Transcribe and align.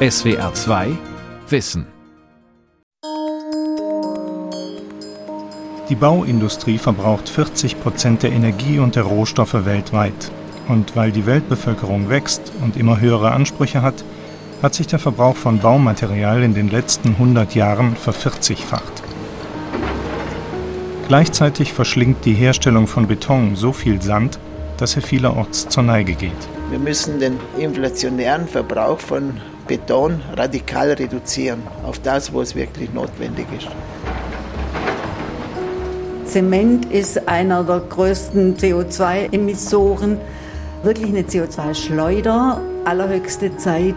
SWR 0.00 0.54
2 0.54 0.92
Wissen 1.48 1.84
Die 5.88 5.96
Bauindustrie 5.96 6.78
verbraucht 6.78 7.28
40 7.28 7.80
Prozent 7.80 8.22
der 8.22 8.30
Energie 8.30 8.78
und 8.78 8.94
der 8.94 9.02
Rohstoffe 9.02 9.64
weltweit. 9.64 10.30
Und 10.68 10.94
weil 10.94 11.10
die 11.10 11.26
Weltbevölkerung 11.26 12.10
wächst 12.10 12.52
und 12.62 12.76
immer 12.76 13.00
höhere 13.00 13.32
Ansprüche 13.32 13.82
hat, 13.82 14.04
hat 14.62 14.72
sich 14.72 14.86
der 14.86 15.00
Verbrauch 15.00 15.34
von 15.34 15.58
Baumaterial 15.58 16.44
in 16.44 16.54
den 16.54 16.70
letzten 16.70 17.08
100 17.08 17.56
Jahren 17.56 17.96
vervierzigfacht. 17.96 19.02
Gleichzeitig 21.08 21.72
verschlingt 21.72 22.24
die 22.24 22.34
Herstellung 22.34 22.86
von 22.86 23.08
Beton 23.08 23.56
so 23.56 23.72
viel 23.72 24.00
Sand, 24.00 24.38
dass 24.76 24.94
er 24.94 25.02
vielerorts 25.02 25.68
zur 25.68 25.82
Neige 25.82 26.14
geht. 26.14 26.48
Wir 26.70 26.78
müssen 26.78 27.18
den 27.18 27.40
inflationären 27.58 28.46
Verbrauch 28.46 29.00
von 29.00 29.40
Beton 29.68 30.20
radikal 30.36 30.92
reduzieren 30.92 31.62
auf 31.86 32.00
das, 32.00 32.32
wo 32.32 32.40
es 32.40 32.56
wirklich 32.56 32.92
notwendig 32.92 33.46
ist. 33.56 33.68
Zement 36.24 36.86
ist 36.86 37.28
einer 37.28 37.62
der 37.64 37.80
größten 37.80 38.56
CO2-Emissoren, 38.56 40.18
wirklich 40.82 41.08
eine 41.08 41.22
CO2-Schleuder. 41.22 42.60
Allerhöchste 42.84 43.56
Zeit 43.56 43.94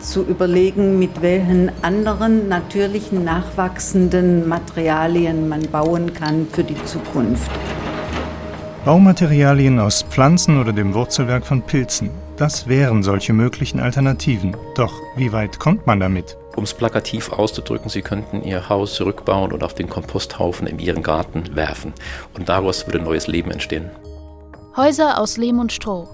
zu 0.00 0.22
überlegen, 0.22 0.98
mit 0.98 1.22
welchen 1.22 1.70
anderen 1.82 2.48
natürlichen 2.48 3.24
nachwachsenden 3.24 4.48
Materialien 4.48 5.48
man 5.48 5.62
bauen 5.62 6.14
kann 6.14 6.46
für 6.52 6.64
die 6.64 6.82
Zukunft. 6.84 7.50
Baumaterialien 8.84 9.80
aus 9.80 10.02
Pflanzen 10.02 10.60
oder 10.60 10.72
dem 10.72 10.94
Wurzelwerk 10.94 11.44
von 11.44 11.62
Pilzen. 11.62 12.10
Das 12.38 12.68
wären 12.68 13.02
solche 13.02 13.32
möglichen 13.32 13.80
Alternativen. 13.80 14.56
Doch 14.76 14.92
wie 15.16 15.32
weit 15.32 15.58
kommt 15.58 15.88
man 15.88 15.98
damit? 15.98 16.36
Um 16.54 16.62
es 16.62 16.72
plakativ 16.72 17.32
auszudrücken, 17.32 17.88
Sie 17.88 18.02
könnten 18.02 18.44
Ihr 18.44 18.68
Haus 18.68 18.94
zurückbauen 18.94 19.50
und 19.50 19.64
auf 19.64 19.74
den 19.74 19.88
Komposthaufen 19.88 20.68
in 20.68 20.78
Ihren 20.78 21.02
Garten 21.02 21.56
werfen. 21.56 21.92
Und 22.34 22.48
daraus 22.48 22.86
würde 22.86 23.00
neues 23.00 23.26
Leben 23.26 23.50
entstehen. 23.50 23.90
Häuser 24.76 25.18
aus 25.18 25.36
Lehm 25.36 25.58
und 25.58 25.72
Stroh. 25.72 26.06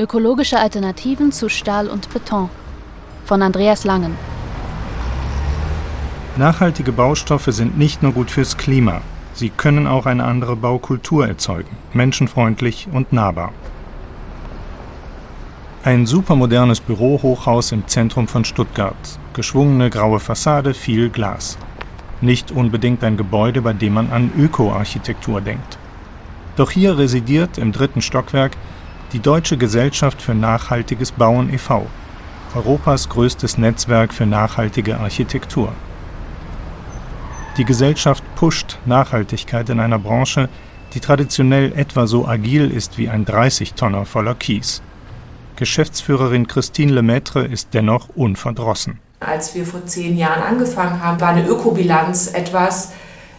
Ökologische 0.00 0.58
Alternativen 0.58 1.30
zu 1.30 1.48
Stahl 1.48 1.86
und 1.86 2.12
Beton 2.12 2.50
von 3.24 3.40
Andreas 3.40 3.84
Langen. 3.84 4.16
Nachhaltige 6.36 6.90
Baustoffe 6.90 7.52
sind 7.52 7.78
nicht 7.78 8.02
nur 8.02 8.12
gut 8.12 8.32
fürs 8.32 8.56
Klima, 8.56 9.00
sie 9.32 9.50
können 9.50 9.86
auch 9.86 10.06
eine 10.06 10.24
andere 10.24 10.56
Baukultur 10.56 11.26
erzeugen, 11.26 11.70
menschenfreundlich 11.94 12.88
und 12.92 13.12
nahbar. 13.12 13.52
Ein 15.86 16.04
supermodernes 16.04 16.80
Bürohochhaus 16.80 17.70
im 17.70 17.86
Zentrum 17.86 18.26
von 18.26 18.44
Stuttgart, 18.44 18.96
geschwungene 19.34 19.88
graue 19.88 20.18
Fassade, 20.18 20.74
viel 20.74 21.10
Glas. 21.10 21.56
Nicht 22.20 22.50
unbedingt 22.50 23.04
ein 23.04 23.16
Gebäude, 23.16 23.62
bei 23.62 23.72
dem 23.72 23.94
man 23.94 24.10
an 24.10 24.32
Ökoarchitektur 24.36 25.40
denkt. 25.40 25.78
Doch 26.56 26.72
hier 26.72 26.98
residiert 26.98 27.56
im 27.56 27.70
dritten 27.70 28.02
Stockwerk 28.02 28.56
die 29.12 29.20
Deutsche 29.20 29.56
Gesellschaft 29.56 30.20
für 30.20 30.34
nachhaltiges 30.34 31.12
Bauen 31.12 31.54
e.V., 31.54 31.86
Europas 32.56 33.08
größtes 33.08 33.56
Netzwerk 33.56 34.12
für 34.12 34.26
nachhaltige 34.26 34.98
Architektur. 34.98 35.70
Die 37.58 37.64
Gesellschaft 37.64 38.24
pusht 38.34 38.80
Nachhaltigkeit 38.86 39.70
in 39.70 39.78
einer 39.78 40.00
Branche, 40.00 40.48
die 40.94 41.00
traditionell 41.00 41.72
etwa 41.76 42.08
so 42.08 42.26
agil 42.26 42.72
ist 42.72 42.98
wie 42.98 43.08
ein 43.08 43.24
30-Tonner 43.24 44.04
voller 44.04 44.34
Kies. 44.34 44.82
Geschäftsführerin 45.56 46.46
Christine 46.46 46.92
Lemaitre 46.92 47.44
ist 47.44 47.68
dennoch 47.72 48.08
unverdrossen. 48.14 49.00
Als 49.20 49.54
wir 49.54 49.66
vor 49.66 49.84
zehn 49.86 50.16
Jahren 50.16 50.42
angefangen 50.42 51.02
haben, 51.02 51.20
war 51.20 51.30
eine 51.30 51.46
Ökobilanz 51.46 52.28
etwas, 52.32 52.92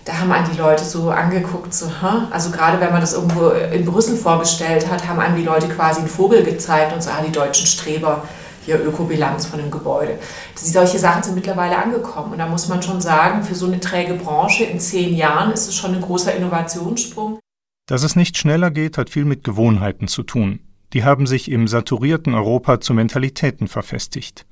da 0.08 0.20
haben 0.20 0.32
einen 0.32 0.50
die 0.50 0.58
Leute 0.58 0.86
so 0.86 1.10
angeguckt, 1.10 1.74
so, 1.74 1.88
Hä? 1.88 2.28
also 2.32 2.50
gerade 2.50 2.80
wenn 2.80 2.92
man 2.92 3.02
das 3.02 3.14
irgendwo 3.14 3.50
in 3.50 3.84
Brüssel 3.84 4.16
vorgestellt 4.16 4.90
hat, 4.90 5.06
haben 5.08 5.20
einem 5.20 5.36
die 5.36 5.44
Leute 5.44 5.68
quasi 5.68 6.00
einen 6.00 6.08
Vogel 6.08 6.44
gezeigt 6.44 6.94
und 6.94 7.04
so, 7.04 7.10
ah, 7.10 7.22
die 7.26 7.32
deutschen 7.32 7.68
Streber 7.68 8.24
hier 8.68 8.84
Ökobilanz 8.84 9.46
von 9.48 9.60
dem 9.60 9.70
Gebäude. 9.70 10.20
Solche 10.56 11.00
Sachen 11.00 11.24
sind 11.24 11.36
mittlerweile 11.36 11.78
angekommen. 11.78 12.34
Und 12.34 12.38
da 12.38 12.48
muss 12.48 12.68
man 12.68 12.82
schon 12.82 13.02
sagen, 13.02 13.44
für 13.44 13.56
so 13.56 13.66
eine 13.66 13.80
träge 13.80 14.14
Branche 14.14 14.66
in 14.66 14.80
zehn 14.80 15.16
Jahren 15.16 15.52
ist 15.52 15.68
es 15.68 15.76
schon 15.76 15.96
ein 15.96 16.02
großer 16.02 16.36
Innovationssprung. 16.36 17.40
Dass 17.88 18.04
es 18.04 18.18
nicht 18.18 18.38
schneller 18.38 18.70
geht, 18.70 18.98
hat 18.98 19.10
viel 19.10 19.24
mit 19.26 19.44
Gewohnheiten 19.46 20.08
zu 20.08 20.24
tun. 20.24 20.60
Die 20.94 21.04
haben 21.04 21.28
sich 21.28 21.52
im 21.52 21.68
saturierten 21.68 22.34
Europa 22.34 22.80
zu 22.80 22.94
Mentalitäten 22.94 23.68
verfestigt. 23.68 24.46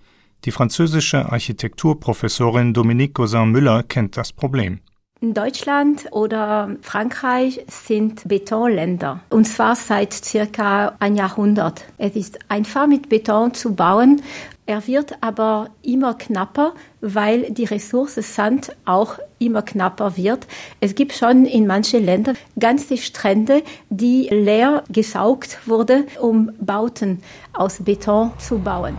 Die 0.43 0.51
französische 0.51 1.31
Architekturprofessorin 1.31 2.73
Dominique 2.73 3.15
Gausin-Müller 3.15 3.83
kennt 3.83 4.17
das 4.17 4.33
Problem. 4.33 4.79
Deutschland 5.21 6.07
oder 6.11 6.75
Frankreich 6.81 7.65
sind 7.67 8.27
Betonländer 8.27 9.21
und 9.29 9.45
zwar 9.45 9.75
seit 9.75 10.13
circa 10.13 10.95
ein 10.99 11.15
Jahrhundert. 11.15 11.85
Es 11.97 12.15
ist 12.15 12.37
einfach 12.49 12.85
mit 12.85 13.09
Beton 13.09 13.53
zu 13.53 13.73
bauen. 13.73 14.21
Er 14.67 14.87
wird 14.87 15.17
aber 15.21 15.69
immer 15.83 16.15
knapper, 16.15 16.73
weil 16.99 17.51
die 17.51 17.65
Ressource 17.65 18.15
Sand 18.15 18.75
auch 18.85 19.19
immer 19.37 19.61
knapper 19.61 20.17
wird. 20.17 20.47
Es 20.79 20.95
gibt 20.95 21.13
schon 21.13 21.45
in 21.45 21.67
manchen 21.67 22.03
Ländern 22.03 22.35
ganze 22.57 22.97
Strände, 22.97 23.61
die 23.91 24.27
leer 24.31 24.83
gesaugt 24.89 25.59
wurden, 25.67 26.05
um 26.19 26.51
Bauten 26.59 27.21
aus 27.53 27.83
Beton 27.83 28.31
zu 28.39 28.57
bauen. 28.57 28.97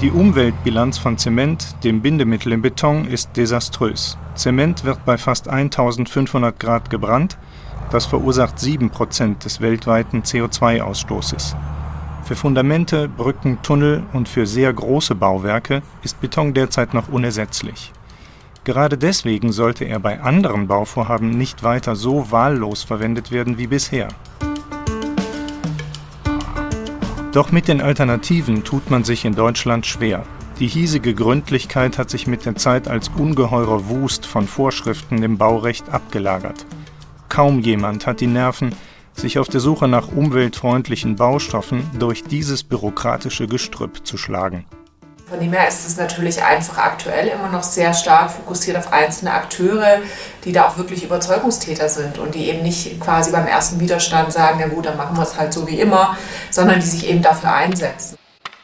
Die 0.00 0.10
Umweltbilanz 0.10 0.98
von 0.98 1.16
Zement, 1.16 1.76
dem 1.84 2.02
Bindemittel 2.02 2.50
im 2.50 2.62
Beton, 2.62 3.06
ist 3.06 3.36
desaströs. 3.36 4.18
Zement 4.34 4.82
wird 4.82 5.04
bei 5.04 5.16
fast 5.16 5.48
1500 5.48 6.58
Grad 6.58 6.90
gebrannt. 6.90 7.38
Das 7.92 8.04
verursacht 8.04 8.58
7 8.58 8.90
Prozent 8.90 9.44
des 9.44 9.60
weltweiten 9.60 10.22
CO2-Ausstoßes. 10.22 11.54
Für 12.28 12.36
Fundamente, 12.36 13.08
Brücken, 13.08 13.56
Tunnel 13.62 14.02
und 14.12 14.28
für 14.28 14.46
sehr 14.46 14.70
große 14.70 15.14
Bauwerke 15.14 15.80
ist 16.02 16.20
Beton 16.20 16.52
derzeit 16.52 16.92
noch 16.92 17.08
unersetzlich. 17.08 17.90
Gerade 18.64 18.98
deswegen 18.98 19.50
sollte 19.50 19.86
er 19.86 19.98
bei 19.98 20.20
anderen 20.20 20.68
Bauvorhaben 20.68 21.30
nicht 21.30 21.62
weiter 21.62 21.96
so 21.96 22.30
wahllos 22.30 22.82
verwendet 22.82 23.30
werden 23.30 23.56
wie 23.56 23.66
bisher. 23.66 24.08
Doch 27.32 27.50
mit 27.50 27.66
den 27.66 27.80
Alternativen 27.80 28.62
tut 28.62 28.90
man 28.90 29.04
sich 29.04 29.24
in 29.24 29.34
Deutschland 29.34 29.86
schwer. 29.86 30.22
Die 30.58 30.68
hiesige 30.68 31.14
Gründlichkeit 31.14 31.96
hat 31.96 32.10
sich 32.10 32.26
mit 32.26 32.44
der 32.44 32.56
Zeit 32.56 32.88
als 32.88 33.08
ungeheurer 33.08 33.88
Wust 33.88 34.26
von 34.26 34.46
Vorschriften 34.46 35.22
im 35.22 35.38
Baurecht 35.38 35.88
abgelagert. 35.88 36.66
Kaum 37.30 37.60
jemand 37.60 38.06
hat 38.06 38.20
die 38.20 38.26
Nerven, 38.26 38.74
sich 39.18 39.38
auf 39.38 39.48
der 39.48 39.60
Suche 39.60 39.88
nach 39.88 40.08
umweltfreundlichen 40.08 41.16
Baustoffen 41.16 41.88
durch 41.98 42.24
dieses 42.24 42.62
bürokratische 42.62 43.46
Gestrüpp 43.46 44.06
zu 44.06 44.16
schlagen. 44.16 44.64
Von 45.28 45.40
dem 45.40 45.52
her 45.52 45.68
ist 45.68 45.86
es 45.86 45.98
natürlich 45.98 46.42
einfach 46.42 46.78
aktuell 46.78 47.28
immer 47.28 47.50
noch 47.50 47.62
sehr 47.62 47.92
stark 47.92 48.30
fokussiert 48.30 48.78
auf 48.78 48.92
einzelne 48.92 49.32
Akteure, 49.32 49.98
die 50.44 50.52
da 50.52 50.66
auch 50.66 50.78
wirklich 50.78 51.04
Überzeugungstäter 51.04 51.90
sind 51.90 52.16
und 52.16 52.34
die 52.34 52.48
eben 52.48 52.62
nicht 52.62 52.98
quasi 52.98 53.30
beim 53.30 53.46
ersten 53.46 53.78
Widerstand 53.78 54.32
sagen, 54.32 54.58
na 54.60 54.68
gut, 54.68 54.86
dann 54.86 54.96
machen 54.96 55.16
wir 55.16 55.22
es 55.22 55.38
halt 55.38 55.52
so 55.52 55.66
wie 55.66 55.80
immer, 55.80 56.16
sondern 56.50 56.80
die 56.80 56.86
sich 56.86 57.06
eben 57.10 57.20
dafür 57.20 57.52
einsetzen. 57.52 58.16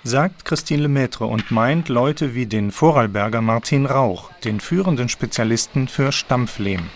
Sagt 0.04 0.46
Christine 0.46 0.82
Lemaitre 0.82 1.26
und 1.26 1.50
meint 1.50 1.90
Leute 1.90 2.34
wie 2.34 2.46
den 2.46 2.70
Vorarlberger 2.70 3.42
Martin 3.42 3.84
Rauch, 3.84 4.30
den 4.44 4.60
führenden 4.60 5.10
Spezialisten 5.10 5.86
für 5.88 6.12
Stampflehm. 6.12 6.88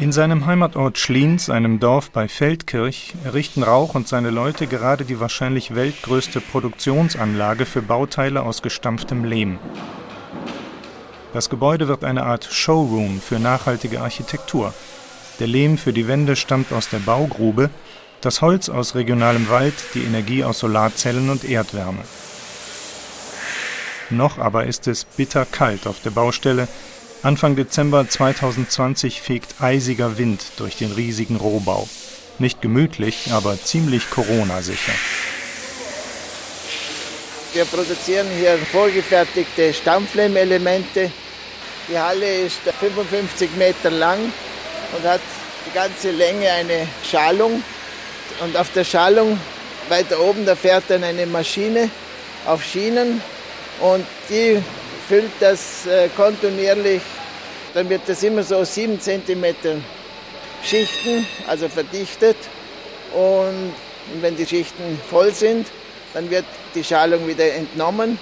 In 0.00 0.12
seinem 0.12 0.46
Heimatort 0.46 0.96
Schliens, 0.96 1.50
einem 1.50 1.80
Dorf 1.80 2.12
bei 2.12 2.28
Feldkirch, 2.28 3.14
errichten 3.24 3.64
Rauch 3.64 3.96
und 3.96 4.06
seine 4.06 4.30
Leute 4.30 4.68
gerade 4.68 5.04
die 5.04 5.18
wahrscheinlich 5.18 5.74
weltgrößte 5.74 6.40
Produktionsanlage 6.40 7.66
für 7.66 7.82
Bauteile 7.82 8.44
aus 8.44 8.62
gestampftem 8.62 9.24
Lehm. 9.24 9.58
Das 11.32 11.50
Gebäude 11.50 11.88
wird 11.88 12.04
eine 12.04 12.22
Art 12.22 12.44
Showroom 12.44 13.20
für 13.20 13.40
nachhaltige 13.40 14.00
Architektur. 14.00 14.72
Der 15.40 15.48
Lehm 15.48 15.76
für 15.76 15.92
die 15.92 16.06
Wände 16.06 16.36
stammt 16.36 16.72
aus 16.72 16.88
der 16.88 17.00
Baugrube, 17.00 17.68
das 18.20 18.40
Holz 18.40 18.68
aus 18.68 18.94
regionalem 18.94 19.48
Wald, 19.48 19.74
die 19.94 20.04
Energie 20.04 20.44
aus 20.44 20.60
Solarzellen 20.60 21.28
und 21.28 21.42
Erdwärme. 21.42 22.04
Noch 24.10 24.38
aber 24.38 24.64
ist 24.64 24.86
es 24.86 25.04
bitterkalt 25.04 25.88
auf 25.88 26.00
der 26.02 26.10
Baustelle, 26.10 26.68
Anfang 27.22 27.56
Dezember 27.56 28.08
2020 28.08 29.20
fegt 29.20 29.60
eisiger 29.60 30.18
Wind 30.18 30.40
durch 30.56 30.76
den 30.76 30.92
riesigen 30.92 31.34
Rohbau. 31.34 31.88
Nicht 32.38 32.62
gemütlich, 32.62 33.32
aber 33.32 33.60
ziemlich 33.60 34.08
Corona-sicher. 34.08 34.92
Wir 37.54 37.64
produzieren 37.64 38.28
hier 38.38 38.56
vorgefertigte 38.70 39.74
Stampflehmelemente. 39.74 41.10
Die 41.88 41.98
Halle 41.98 42.42
ist 42.42 42.60
55 42.60 43.50
Meter 43.56 43.90
lang 43.90 44.32
und 44.96 45.04
hat 45.04 45.22
die 45.66 45.74
ganze 45.74 46.12
Länge 46.12 46.48
eine 46.52 46.86
Schalung. 47.02 47.64
Und 48.40 48.56
auf 48.56 48.70
der 48.72 48.84
Schalung 48.84 49.40
weiter 49.88 50.20
oben, 50.20 50.46
da 50.46 50.54
fährt 50.54 50.84
dann 50.86 51.02
eine 51.02 51.26
Maschine 51.26 51.90
auf 52.46 52.62
Schienen 52.62 53.20
und 53.80 54.06
die 54.28 54.62
füllt 55.08 55.32
das 55.40 55.86
äh, 55.86 56.08
kontinuierlich. 56.16 57.02
Dann 57.74 57.88
wird 57.88 58.02
das 58.06 58.22
immer 58.22 58.42
so 58.42 58.62
7 58.62 59.00
cm 59.00 59.44
Schichten, 60.62 61.26
also 61.46 61.68
verdichtet. 61.68 62.36
Und 63.14 63.72
wenn 64.20 64.36
die 64.36 64.46
Schichten 64.46 65.00
voll 65.08 65.32
sind, 65.32 65.66
dann 66.12 66.30
wird 66.30 66.44
die 66.74 66.84
Schalung 66.84 67.26
wieder 67.26 67.52
entnommen. 67.54 68.18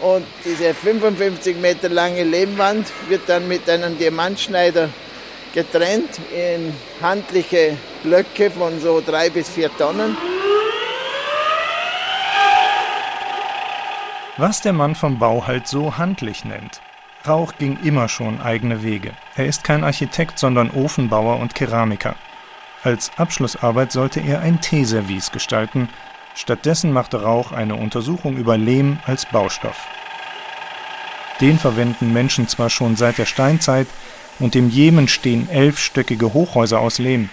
Und 0.00 0.26
diese 0.44 0.74
55 0.74 1.56
Meter 1.56 1.88
lange 1.88 2.22
Lehmwand 2.22 2.86
wird 3.08 3.22
dann 3.26 3.48
mit 3.48 3.68
einem 3.68 3.98
Diamantschneider 3.98 4.90
getrennt 5.54 6.10
in 6.32 6.72
handliche 7.02 7.76
Blöcke 8.04 8.50
von 8.50 8.80
so 8.80 9.02
drei 9.04 9.30
bis 9.30 9.48
vier 9.48 9.70
Tonnen. 9.76 10.16
Was 14.40 14.60
der 14.60 14.72
Mann 14.72 14.94
vom 14.94 15.18
Bau 15.18 15.48
halt 15.48 15.66
so 15.66 15.98
handlich 15.98 16.44
nennt. 16.44 16.80
Rauch 17.26 17.54
ging 17.58 17.76
immer 17.82 18.08
schon 18.08 18.40
eigene 18.40 18.84
Wege. 18.84 19.10
Er 19.34 19.46
ist 19.46 19.64
kein 19.64 19.82
Architekt, 19.82 20.38
sondern 20.38 20.70
Ofenbauer 20.70 21.40
und 21.40 21.56
Keramiker. 21.56 22.14
Als 22.84 23.10
Abschlussarbeit 23.16 23.90
sollte 23.90 24.20
er 24.20 24.40
ein 24.40 24.60
Teeservice 24.60 25.32
gestalten. 25.32 25.88
Stattdessen 26.36 26.92
machte 26.92 27.22
Rauch 27.22 27.50
eine 27.50 27.74
Untersuchung 27.74 28.36
über 28.36 28.56
Lehm 28.56 29.00
als 29.06 29.26
Baustoff. 29.26 29.88
Den 31.40 31.58
verwenden 31.58 32.12
Menschen 32.12 32.46
zwar 32.46 32.70
schon 32.70 32.94
seit 32.94 33.18
der 33.18 33.26
Steinzeit, 33.26 33.88
und 34.38 34.54
im 34.54 34.70
Jemen 34.70 35.08
stehen 35.08 35.50
elfstöckige 35.50 36.32
Hochhäuser 36.32 36.78
aus 36.78 36.98
Lehm. 36.98 37.28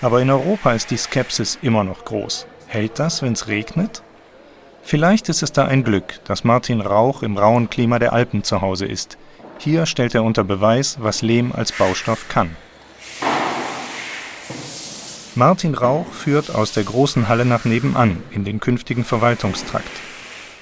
Aber 0.00 0.22
in 0.22 0.30
Europa 0.30 0.72
ist 0.72 0.92
die 0.92 0.96
Skepsis 0.96 1.58
immer 1.62 1.82
noch 1.82 2.04
groß. 2.04 2.46
Hält 2.68 3.00
das, 3.00 3.22
wenn's 3.22 3.48
regnet? 3.48 4.04
Vielleicht 4.86 5.30
ist 5.30 5.42
es 5.42 5.50
da 5.50 5.64
ein 5.64 5.82
Glück, 5.82 6.20
dass 6.24 6.44
Martin 6.44 6.82
Rauch 6.82 7.22
im 7.22 7.38
rauen 7.38 7.70
Klima 7.70 7.98
der 7.98 8.12
Alpen 8.12 8.44
zu 8.44 8.60
Hause 8.60 8.84
ist. 8.84 9.16
Hier 9.58 9.86
stellt 9.86 10.14
er 10.14 10.22
unter 10.22 10.44
Beweis, 10.44 10.98
was 11.00 11.22
Lehm 11.22 11.52
als 11.52 11.72
Baustoff 11.72 12.28
kann. 12.28 12.54
Martin 15.34 15.74
Rauch 15.74 16.06
führt 16.12 16.54
aus 16.54 16.72
der 16.72 16.84
großen 16.84 17.28
Halle 17.28 17.46
nach 17.46 17.64
nebenan 17.64 18.22
in 18.30 18.44
den 18.44 18.60
künftigen 18.60 19.04
Verwaltungstrakt. 19.04 19.90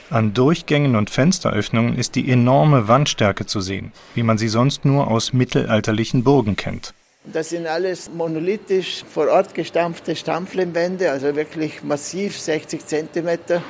An 0.08 0.34
Durchgängen 0.34 0.94
und 0.94 1.10
Fensteröffnungen 1.10 1.96
ist 1.98 2.14
die 2.14 2.30
enorme 2.30 2.86
Wandstärke 2.86 3.44
zu 3.44 3.60
sehen, 3.60 3.92
wie 4.14 4.22
man 4.22 4.38
sie 4.38 4.48
sonst 4.48 4.84
nur 4.84 5.08
aus 5.08 5.32
mittelalterlichen 5.32 6.22
Burgen 6.22 6.54
kennt. 6.54 6.94
Das 7.24 7.50
sind 7.50 7.66
alles 7.66 8.10
monolithisch 8.10 9.04
vor 9.12 9.28
Ort 9.28 9.54
gestampfte 9.54 10.14
Stampflehmwände, 10.14 11.10
also 11.10 11.34
wirklich 11.34 11.82
massiv 11.82 12.38
60 12.38 12.86
Zentimeter. 12.86 13.62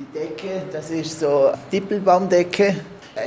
Die 0.00 0.18
Decke, 0.18 0.62
das 0.72 0.88
ist 0.88 1.20
so 1.20 1.52
Dippelbaumdecke. 1.70 2.74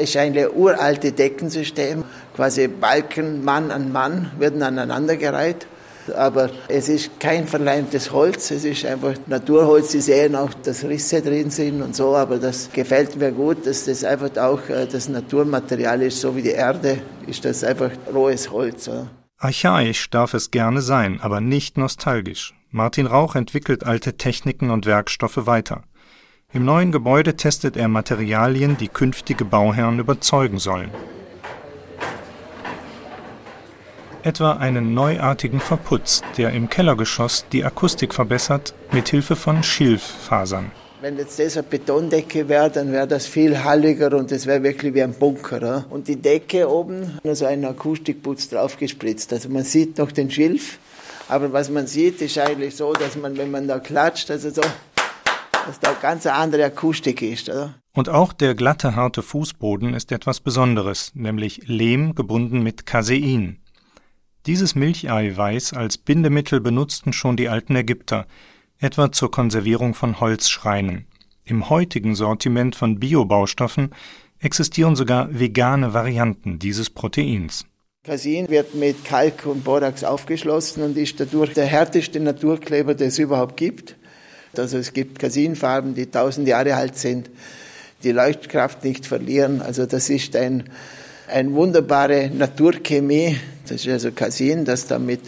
Ist 0.01 0.17
ein 0.17 0.35
uralte 0.55 1.11
Deckensystem. 1.11 2.03
Quasi 2.35 2.67
Balken 2.67 3.43
Mann 3.43 3.69
an 3.69 3.91
Mann 3.91 4.31
werden 4.39 4.63
aneinandergereiht. 4.63 5.67
Aber 6.15 6.49
es 6.67 6.89
ist 6.89 7.19
kein 7.19 7.45
verleimtes 7.47 8.11
Holz, 8.11 8.49
es 8.49 8.65
ist 8.65 8.85
einfach 8.85 9.13
Naturholz. 9.27 9.91
Sie 9.91 10.01
sehen 10.01 10.35
auch, 10.35 10.51
dass 10.63 10.83
Risse 10.83 11.21
drin 11.21 11.51
sind 11.51 11.83
und 11.83 11.95
so, 11.95 12.15
aber 12.15 12.39
das 12.39 12.71
gefällt 12.73 13.17
mir 13.17 13.31
gut, 13.31 13.67
dass 13.67 13.85
das 13.85 14.03
einfach 14.03 14.35
auch 14.37 14.67
äh, 14.67 14.87
das 14.87 15.07
Naturmaterial 15.07 16.01
ist, 16.01 16.19
so 16.19 16.35
wie 16.35 16.41
die 16.41 16.49
Erde, 16.49 16.97
ist 17.27 17.45
das 17.45 17.63
einfach 17.63 17.91
rohes 18.11 18.49
Holz. 18.49 18.89
Archaisch 19.37 20.09
darf 20.09 20.33
es 20.33 20.49
gerne 20.49 20.81
sein, 20.81 21.19
aber 21.21 21.39
nicht 21.39 21.77
nostalgisch. 21.77 22.55
Martin 22.71 23.05
Rauch 23.05 23.35
entwickelt 23.35 23.85
alte 23.85 24.17
Techniken 24.17 24.71
und 24.71 24.87
Werkstoffe 24.87 25.45
weiter. 25.45 25.83
Im 26.55 26.65
neuen 26.65 26.91
Gebäude 26.91 27.35
testet 27.35 27.75
er 27.75 27.87
Materialien, 27.87 28.77
die 28.77 28.87
künftige 28.87 29.43
Bauherren 29.43 29.97
überzeugen 29.97 30.59
sollen. 30.59 30.91
Etwa 34.21 34.53
einen 34.53 34.93
neuartigen 34.93 35.59
Verputz, 35.59 36.21
der 36.37 36.51
im 36.51 36.69
Kellergeschoss 36.69 37.45
die 37.51 37.65
Akustik 37.65 38.13
verbessert, 38.13 38.75
mit 38.91 39.09
Hilfe 39.09 39.35
von 39.35 39.63
Schilffasern. 39.63 40.71
Wenn 41.01 41.17
jetzt 41.17 41.39
das 41.39 41.57
eine 41.57 41.63
Betondecke 41.63 42.47
wäre, 42.47 42.69
dann 42.69 42.91
wäre 42.91 43.07
das 43.07 43.25
viel 43.25 43.63
halliger 43.63 44.15
und 44.15 44.31
es 44.31 44.45
wäre 44.45 44.61
wirklich 44.61 44.93
wie 44.93 45.01
ein 45.01 45.13
Bunker. 45.13 45.57
Oder? 45.57 45.85
Und 45.89 46.07
die 46.07 46.17
Decke 46.17 46.69
oben, 46.69 47.19
so 47.33 47.45
ein 47.45 47.65
Akustikputz 47.65 48.49
draufgespritzt. 48.49 49.33
Also 49.33 49.49
man 49.49 49.63
sieht 49.63 49.97
noch 49.97 50.11
den 50.11 50.29
Schilf, 50.29 50.77
aber 51.27 51.51
was 51.51 51.71
man 51.71 51.87
sieht, 51.87 52.21
ist 52.21 52.37
eigentlich 52.37 52.75
so, 52.75 52.93
dass 52.93 53.15
man, 53.15 53.35
wenn 53.37 53.49
man 53.49 53.67
da 53.67 53.79
klatscht, 53.79 54.29
also 54.29 54.51
so 54.51 54.61
dass 55.65 55.79
da 55.79 55.93
ganz 56.01 56.25
eine 56.25 56.35
andere 56.35 56.65
Akustik 56.65 57.21
ist. 57.21 57.49
Oder? 57.49 57.75
Und 57.93 58.09
auch 58.09 58.33
der 58.33 58.55
glatte, 58.55 58.95
harte 58.95 59.21
Fußboden 59.21 59.93
ist 59.93 60.11
etwas 60.11 60.39
Besonderes, 60.39 61.11
nämlich 61.15 61.67
Lehm 61.67 62.15
gebunden 62.15 62.63
mit 62.63 62.85
Casein. 62.85 63.59
Dieses 64.45 64.75
Milcheiweiß 64.75 65.73
als 65.73 65.97
Bindemittel 65.97 66.59
benutzten 66.59 67.13
schon 67.13 67.37
die 67.37 67.47
alten 67.47 67.75
Ägypter, 67.75 68.27
etwa 68.79 69.11
zur 69.11 69.31
Konservierung 69.31 69.93
von 69.93 70.19
Holzschreinen. 70.19 71.07
Im 71.45 71.69
heutigen 71.69 72.15
Sortiment 72.15 72.75
von 72.75 72.99
Biobaustoffen 72.99 73.91
existieren 74.39 74.95
sogar 74.95 75.27
vegane 75.31 75.93
Varianten 75.93 76.59
dieses 76.59 76.89
Proteins. 76.89 77.65
Casein 78.03 78.49
wird 78.49 78.75
mit 78.75 79.05
Kalk 79.05 79.45
und 79.45 79.63
Borax 79.63 80.03
aufgeschlossen 80.03 80.83
und 80.83 80.97
ist 80.97 81.21
dadurch 81.21 81.53
der 81.53 81.65
härteste 81.65 82.19
Naturkleber, 82.19 82.95
den 82.95 83.07
es 83.07 83.19
überhaupt 83.19 83.55
gibt. 83.55 83.95
Also 84.57 84.77
es 84.77 84.93
gibt 84.93 85.19
Casinfarben, 85.19 85.95
die 85.95 86.07
tausend 86.07 86.47
Jahre 86.47 86.75
alt 86.75 86.97
sind, 86.97 87.29
die 88.03 88.11
Leuchtkraft 88.11 88.83
nicht 88.83 89.05
verlieren. 89.05 89.61
Also 89.61 89.85
das 89.85 90.09
ist 90.09 90.35
ein, 90.35 90.65
ein 91.27 91.53
wunderbare 91.53 92.29
Naturchemie. 92.29 93.37
Das 93.67 93.85
ist 93.85 93.91
also 93.91 94.11
Casin, 94.11 94.65
das 94.65 94.87
damit 94.87 95.21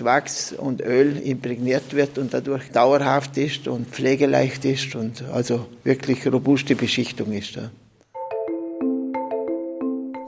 Wachs 0.00 0.52
und 0.52 0.80
Öl 0.80 1.16
imprägniert 1.18 1.94
wird 1.94 2.18
und 2.18 2.32
dadurch 2.32 2.70
dauerhaft 2.70 3.36
ist 3.36 3.66
und 3.66 3.88
pflegeleicht 3.88 4.64
ist 4.64 4.94
und 4.94 5.24
also 5.32 5.66
wirklich 5.82 6.26
robuste 6.26 6.76
Beschichtung 6.76 7.32
ist. 7.32 7.58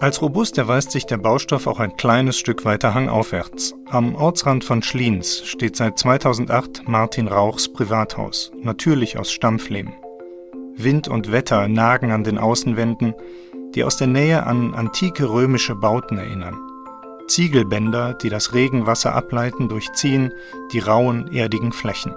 Als 0.01 0.23
robust 0.23 0.57
erweist 0.57 0.93
sich 0.93 1.05
der 1.05 1.19
Baustoff 1.19 1.67
auch 1.67 1.79
ein 1.79 1.95
kleines 1.95 2.39
Stück 2.39 2.65
weiter 2.65 2.95
hangaufwärts. 2.95 3.75
Am 3.91 4.15
Ortsrand 4.15 4.65
von 4.65 4.83
Schliens 4.83 5.43
steht 5.45 5.77
seit 5.77 5.99
2008 5.99 6.89
Martin 6.89 7.29
Rauchs 7.29 7.71
Privathaus, 7.71 8.51
natürlich 8.63 9.19
aus 9.19 9.31
Stampflehm. 9.31 9.93
Wind 10.75 11.07
und 11.09 11.33
Wetter 11.33 11.69
nagen 11.69 12.13
an 12.13 12.25
den 12.25 12.39
Außenwänden, 12.39 13.13
die 13.75 13.85
aus 13.85 13.99
der 13.99 14.07
Nähe 14.07 14.47
an 14.47 14.73
antike 14.73 15.29
römische 15.29 15.75
Bauten 15.75 16.17
erinnern. 16.17 16.57
Ziegelbänder, 17.29 18.15
die 18.15 18.31
das 18.31 18.55
Regenwasser 18.55 19.15
ableiten, 19.15 19.69
durchziehen 19.69 20.33
die 20.73 20.79
rauen, 20.79 21.31
erdigen 21.31 21.73
Flächen. 21.73 22.15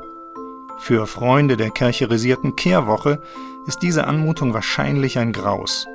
Für 0.80 1.06
Freunde 1.06 1.58
der 1.58 1.70
kercherisierten 1.70 2.56
Kehrwoche 2.56 3.22
ist 3.68 3.82
diese 3.82 4.08
Anmutung 4.08 4.54
wahrscheinlich 4.54 5.20
ein 5.20 5.34
Graus. 5.34 5.86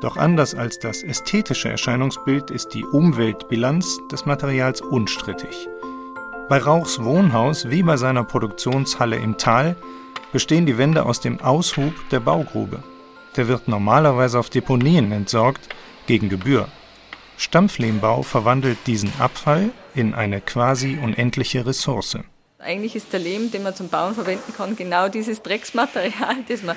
Doch 0.00 0.16
anders 0.16 0.54
als 0.54 0.78
das 0.78 1.02
ästhetische 1.02 1.68
Erscheinungsbild 1.68 2.50
ist 2.50 2.68
die 2.68 2.84
Umweltbilanz 2.84 3.98
des 4.10 4.24
Materials 4.24 4.80
unstrittig. 4.80 5.68
Bei 6.48 6.58
Rauchs 6.58 7.02
Wohnhaus 7.04 7.68
wie 7.68 7.82
bei 7.82 7.96
seiner 7.96 8.24
Produktionshalle 8.24 9.16
im 9.16 9.36
Tal 9.36 9.76
bestehen 10.32 10.64
die 10.64 10.78
Wände 10.78 11.04
aus 11.04 11.20
dem 11.20 11.40
Aushub 11.40 11.92
der 12.10 12.20
Baugrube. 12.20 12.82
Der 13.36 13.46
wird 13.46 13.68
normalerweise 13.68 14.38
auf 14.38 14.50
Deponien 14.50 15.12
entsorgt, 15.12 15.68
gegen 16.06 16.28
Gebühr. 16.28 16.66
Stampflehmbau 17.36 18.22
verwandelt 18.22 18.78
diesen 18.86 19.12
Abfall 19.20 19.70
in 19.94 20.14
eine 20.14 20.40
quasi 20.40 20.98
unendliche 21.00 21.64
Ressource. 21.64 22.18
Eigentlich 22.58 22.96
ist 22.96 23.12
der 23.12 23.20
Lehm, 23.20 23.50
den 23.50 23.62
man 23.62 23.74
zum 23.74 23.88
Bauen 23.88 24.14
verwenden 24.14 24.52
kann, 24.56 24.76
genau 24.76 25.08
dieses 25.08 25.40
Drecksmaterial, 25.42 26.36
das 26.48 26.62
man 26.62 26.76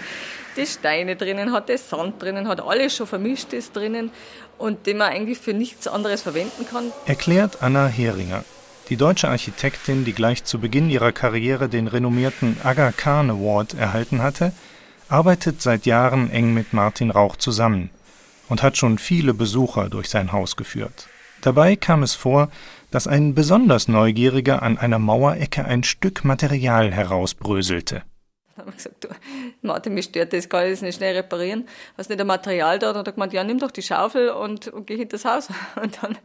die 0.56 0.66
Steine 0.66 1.16
drinnen 1.16 1.52
hat, 1.52 1.70
das 1.70 1.90
Sand 1.90 2.22
drinnen 2.22 2.48
hat, 2.48 2.62
alles 2.62 2.96
schon 2.96 3.08
vermischt 3.08 3.54
ist 3.54 3.76
drinnen 3.76 4.12
und 4.58 4.86
den 4.86 4.98
man 4.98 5.12
eigentlich 5.12 5.40
für 5.40 5.54
nichts 5.54 5.88
anderes 5.88 6.22
verwenden 6.22 6.66
kann. 6.70 6.92
Erklärt 7.06 7.62
Anna 7.62 7.88
Heringer. 7.88 8.44
Die 8.90 8.98
deutsche 8.98 9.30
Architektin, 9.30 10.04
die 10.06 10.14
gleich 10.14 10.44
zu 10.44 10.60
Beginn 10.60 10.90
ihrer 10.90 11.12
Karriere 11.12 11.70
den 11.70 11.88
renommierten 11.88 12.58
Aga 12.64 12.92
Khan 12.92 13.30
Award 13.30 13.76
erhalten 13.76 14.22
hatte, 14.22 14.52
arbeitet 15.08 15.62
seit 15.62 15.86
Jahren 15.86 16.30
eng 16.30 16.54
mit 16.54 16.74
Martin 16.74 17.10
Rauch 17.10 17.38
zusammen 17.38 17.90
und 18.50 18.62
hat 18.62 18.78
schon 18.78 18.98
viele 18.98 19.34
Besucher 19.34 19.90
durch 19.90 20.10
sein 20.10 20.32
Haus 20.32 20.56
geführt. 20.56 21.08
Dabei 21.42 21.76
kam 21.76 22.04
es 22.04 22.14
vor, 22.14 22.50
dass 22.92 23.08
ein 23.08 23.34
besonders 23.34 23.88
Neugieriger 23.88 24.62
an 24.62 24.78
einer 24.78 25.00
Mauerecke 25.00 25.66
ein 25.66 25.84
Stück 25.84 26.24
Material 26.24 26.92
herausbröselte. 26.92 28.04
Dann 28.56 28.66
haben 28.66 28.72
wir 28.72 28.76
gesagt, 28.76 29.04
du, 29.04 29.08
Martin, 29.62 29.94
mich 29.94 30.06
stört 30.06 30.34
das, 30.34 30.48
kann 30.48 30.66
ich 30.66 30.72
das 30.74 30.82
nicht 30.82 30.98
schnell 30.98 31.16
reparieren? 31.16 31.68
Hast 31.98 32.10
nicht 32.10 32.22
ein 32.22 32.28
Material 32.28 32.78
da? 32.78 32.88
Dann 32.94 33.00
hat 33.00 33.08
er 33.08 33.14
gemeint, 33.14 33.34
ja, 33.34 33.44
nimm 33.44 33.60
doch 33.60 33.72
die 33.72 33.82
Schaufel 33.82 34.30
und, 34.30 34.68
und 34.68 34.86
geh 34.86 34.98
hinter 34.98 35.18
das 35.18 35.26
Haus. 35.26 35.50
Und 35.82 36.00
dann 36.02 36.18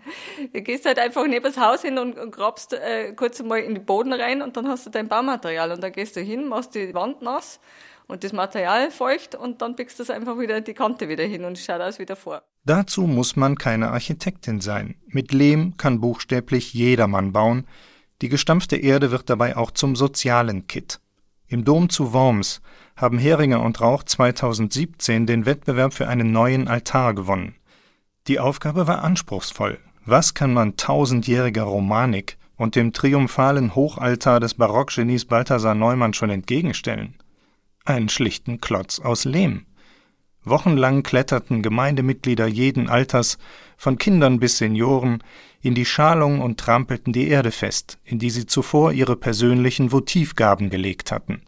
gehst 0.53 0.85
du 0.85 0.89
halt 0.89 0.99
einfach 0.99 1.27
neben 1.27 1.45
das 1.45 1.57
Haus 1.57 1.83
hin 1.83 1.99
und, 1.99 2.19
und 2.19 2.31
grabst 2.31 2.75
äh, 2.75 3.13
kurz 3.15 3.41
einmal 3.41 3.61
in 3.61 3.75
den 3.75 3.85
Boden 3.85 4.13
rein 4.13 4.43
und 4.43 4.57
dann 4.57 4.69
hast 4.69 4.87
du 4.87 4.91
dein 4.91 5.09
Baumaterial. 5.09 5.73
Und 5.73 5.83
dann 5.83 5.93
gehst 5.93 6.17
du 6.17 6.21
hin, 6.21 6.47
machst 6.49 6.75
die 6.75 6.95
Wand 6.95 7.23
nass 7.23 7.61
und 8.09 8.25
das 8.25 8.33
Material 8.33 8.91
feucht 8.91 9.35
und 9.35 9.63
dann 9.63 9.77
pickst 9.77 9.99
du 9.99 10.03
es 10.03 10.11
einfach 10.11 10.39
wieder 10.39 10.61
die 10.61 10.75
Kante 10.75 11.09
wieder 11.09 11.25
hin 11.25 11.45
und 11.45 11.59
schaut 11.59 11.81
aus 11.81 11.99
wie 11.99 12.07
davor. 12.07 12.43
Dazu 12.65 13.03
muss 13.03 13.37
man 13.37 13.57
keine 13.57 13.89
Architektin 13.91 14.61
sein. 14.61 14.97
Mit 15.07 15.33
Lehm 15.33 15.77
kann 15.77 16.01
buchstäblich 16.01 16.75
jedermann 16.75 17.33
bauen. 17.33 17.67
Die 18.21 18.29
gestampfte 18.29 18.77
Erde 18.77 19.11
wird 19.11 19.31
dabei 19.31 19.57
auch 19.57 19.71
zum 19.71 19.95
sozialen 19.95 20.67
Kit. 20.67 21.01
Im 21.51 21.65
Dom 21.65 21.89
zu 21.89 22.13
Worms 22.13 22.61
haben 22.95 23.19
Heringer 23.19 23.63
und 23.63 23.81
Rauch 23.81 24.03
2017 24.03 25.27
den 25.27 25.47
Wettbewerb 25.47 25.95
für 25.95 26.07
einen 26.07 26.31
neuen 26.31 26.69
Altar 26.69 27.15
gewonnen. 27.15 27.55
Die 28.27 28.39
Aufgabe 28.39 28.87
war 28.87 29.03
anspruchsvoll. 29.03 29.79
Was 30.05 30.35
kann 30.35 30.53
man 30.53 30.77
tausendjähriger 30.77 31.63
Romanik 31.63 32.37
und 32.57 32.77
dem 32.77 32.93
triumphalen 32.93 33.75
Hochaltar 33.75 34.41
des 34.41 34.55
Barockgenies 34.55 35.25
Balthasar 35.25 35.75
Neumann 35.75 36.13
schon 36.13 36.29
entgegenstellen? 36.29 37.15
Einen 37.87 38.11
schlichten 38.11 38.61
Klotz 38.61 39.01
aus 39.01 39.25
Lehm. 39.25 39.65
Wochenlang 40.49 41.03
kletterten 41.03 41.63
Gemeindemitglieder 41.63 42.47
jeden 42.47 42.89
Alters, 42.89 43.39
von 43.77 43.99
Kindern 43.99 44.41
bis 44.41 44.59
Senioren, 44.59 45.23
in 45.61 45.75
die 45.75 45.85
Schalung 45.85 46.41
und 46.41 46.59
trampelten 46.59 47.13
die 47.13 47.29
Erde 47.29 47.51
fest, 47.51 47.99
in 48.05 48.19
die 48.19 48.31
sie 48.31 48.47
zuvor 48.47 48.93
ihre 48.93 49.17
persönlichen 49.17 49.93
Votivgaben 49.93 50.71
gelegt 50.71 51.13
hatten. 51.13 51.43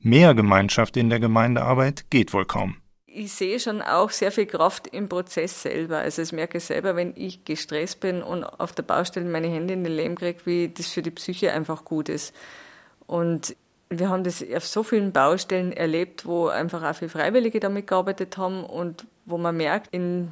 Mehr 0.00 0.34
Gemeinschaft 0.34 0.96
in 0.96 1.10
der 1.10 1.20
Gemeindearbeit 1.20 2.10
geht 2.10 2.32
wohl 2.32 2.44
kaum. 2.44 2.76
Ich 3.06 3.32
sehe 3.32 3.58
schon 3.58 3.82
auch 3.82 4.10
sehr 4.10 4.30
viel 4.30 4.46
Kraft 4.46 4.86
im 4.86 5.08
Prozess 5.08 5.62
selber. 5.62 5.98
Also 5.98 6.22
ich 6.22 6.30
merke 6.32 6.60
selber, 6.60 6.94
wenn 6.94 7.14
ich 7.16 7.44
gestresst 7.44 7.98
bin 8.00 8.22
und 8.22 8.44
auf 8.44 8.72
der 8.72 8.84
Baustelle 8.84 9.28
meine 9.28 9.48
Hände 9.48 9.74
in 9.74 9.82
den 9.82 9.92
Lehm 9.92 10.14
kriege, 10.14 10.38
wie 10.44 10.68
das 10.68 10.88
für 10.88 11.02
die 11.02 11.10
Psyche 11.10 11.52
einfach 11.52 11.84
gut 11.84 12.08
ist. 12.08 12.32
Und 13.06 13.56
wir 13.90 14.10
haben 14.10 14.24
das 14.24 14.44
auf 14.54 14.66
so 14.66 14.82
vielen 14.82 15.12
Baustellen 15.12 15.72
erlebt, 15.72 16.26
wo 16.26 16.48
einfach 16.48 16.82
auch 16.82 16.94
viele 16.94 17.08
Freiwillige 17.08 17.60
damit 17.60 17.86
gearbeitet 17.86 18.36
haben 18.36 18.64
und 18.64 19.06
wo 19.24 19.38
man 19.38 19.56
merkt, 19.56 19.94
in 19.94 20.30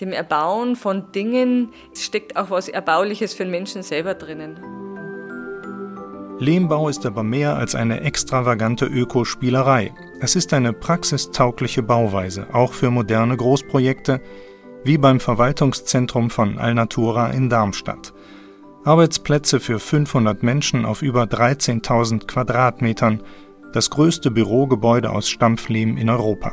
dem 0.00 0.12
Erbauen 0.12 0.76
von 0.76 1.12
Dingen 1.12 1.72
steckt 1.94 2.36
auch 2.36 2.50
was 2.50 2.68
Erbauliches 2.68 3.34
für 3.34 3.44
den 3.44 3.50
Menschen 3.50 3.82
selber 3.82 4.14
drinnen. 4.14 4.58
Lehmbau 6.40 6.88
ist 6.88 7.06
aber 7.06 7.22
mehr 7.22 7.56
als 7.56 7.76
eine 7.76 8.00
extravagante 8.00 8.86
Ökospielerei. 8.86 9.92
Es 10.20 10.34
ist 10.34 10.52
eine 10.52 10.72
praxistaugliche 10.72 11.82
Bauweise, 11.82 12.48
auch 12.52 12.72
für 12.72 12.90
moderne 12.90 13.36
Großprojekte, 13.36 14.20
wie 14.82 14.98
beim 14.98 15.20
Verwaltungszentrum 15.20 16.30
von 16.30 16.58
Alnatura 16.58 17.30
in 17.30 17.48
Darmstadt. 17.48 18.13
Arbeitsplätze 18.84 19.60
für 19.60 19.78
500 19.78 20.42
Menschen 20.42 20.84
auf 20.84 21.00
über 21.00 21.22
13.000 21.24 22.26
Quadratmetern, 22.26 23.22
das 23.72 23.88
größte 23.88 24.30
Bürogebäude 24.30 25.10
aus 25.10 25.30
Stampflehm 25.30 25.96
in 25.96 26.10
Europa. 26.10 26.52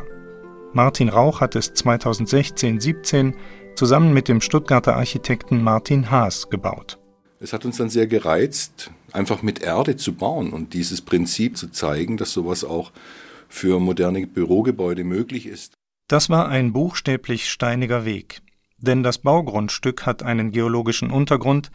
Martin 0.72 1.10
Rauch 1.10 1.42
hat 1.42 1.58
es 1.58 1.74
2016-17 1.74 3.34
zusammen 3.76 4.14
mit 4.14 4.30
dem 4.30 4.40
Stuttgarter 4.40 4.96
Architekten 4.96 5.62
Martin 5.62 6.10
Haas 6.10 6.50
gebaut. 6.50 6.98
Es 7.42 7.52
hat 7.52 7.66
uns 7.66 7.76
dann 7.76 7.90
sehr 7.90 8.08
gereizt, 8.08 8.92
einfach 9.12 9.42
mit 9.42 9.62
Erde 9.62 9.98
zu 9.98 10.14
bauen 10.14 10.54
und 10.54 10.74
dieses 10.74 11.02
Prinzip 11.02 11.58
zu 11.58 11.68
zeigen, 11.68 12.16
dass 12.16 12.32
sowas 12.32 12.64
auch 12.64 12.94
für 13.50 13.78
moderne 13.82 14.26
Bürogebäude 14.26 15.04
möglich 15.04 15.48
ist. 15.48 15.74
Das 16.08 16.30
war 16.30 16.48
ein 16.48 16.72
buchstäblich 16.72 17.50
steiniger 17.50 18.06
Weg, 18.06 18.42
denn 18.78 19.04
das 19.04 19.18
Baugrundstück 19.18 20.06
hat 20.06 20.24
einen 20.24 20.52
geologischen 20.52 21.12
Untergrund, 21.12 21.72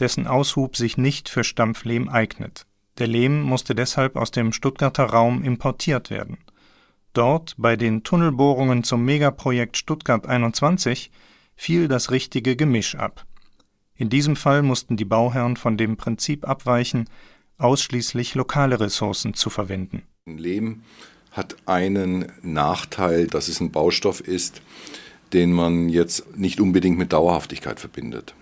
dessen 0.00 0.26
Aushub 0.26 0.76
sich 0.76 0.96
nicht 0.96 1.28
für 1.28 1.44
Stampflehm 1.44 2.08
eignet. 2.08 2.66
Der 2.98 3.06
Lehm 3.06 3.42
musste 3.42 3.74
deshalb 3.74 4.16
aus 4.16 4.30
dem 4.30 4.52
Stuttgarter 4.52 5.04
Raum 5.04 5.42
importiert 5.42 6.10
werden. 6.10 6.38
Dort, 7.12 7.54
bei 7.56 7.76
den 7.76 8.02
Tunnelbohrungen 8.02 8.84
zum 8.84 9.04
Megaprojekt 9.04 9.76
Stuttgart 9.76 10.26
21, 10.26 11.10
fiel 11.56 11.88
das 11.88 12.10
richtige 12.10 12.56
Gemisch 12.56 12.94
ab. 12.94 13.26
In 13.96 14.08
diesem 14.08 14.36
Fall 14.36 14.62
mussten 14.62 14.96
die 14.96 15.04
Bauherren 15.04 15.56
von 15.56 15.76
dem 15.76 15.96
Prinzip 15.96 16.48
abweichen, 16.48 17.08
ausschließlich 17.58 18.34
lokale 18.34 18.80
Ressourcen 18.80 19.34
zu 19.34 19.50
verwenden. 19.50 20.02
Lehm 20.26 20.82
hat 21.32 21.56
einen 21.66 22.32
Nachteil, 22.42 23.26
dass 23.26 23.48
es 23.48 23.60
ein 23.60 23.70
Baustoff 23.70 24.20
ist, 24.20 24.62
den 25.32 25.52
man 25.52 25.88
jetzt 25.88 26.36
nicht 26.36 26.60
unbedingt 26.60 26.98
mit 26.98 27.12
Dauerhaftigkeit 27.12 27.78
verbindet. 27.78 28.34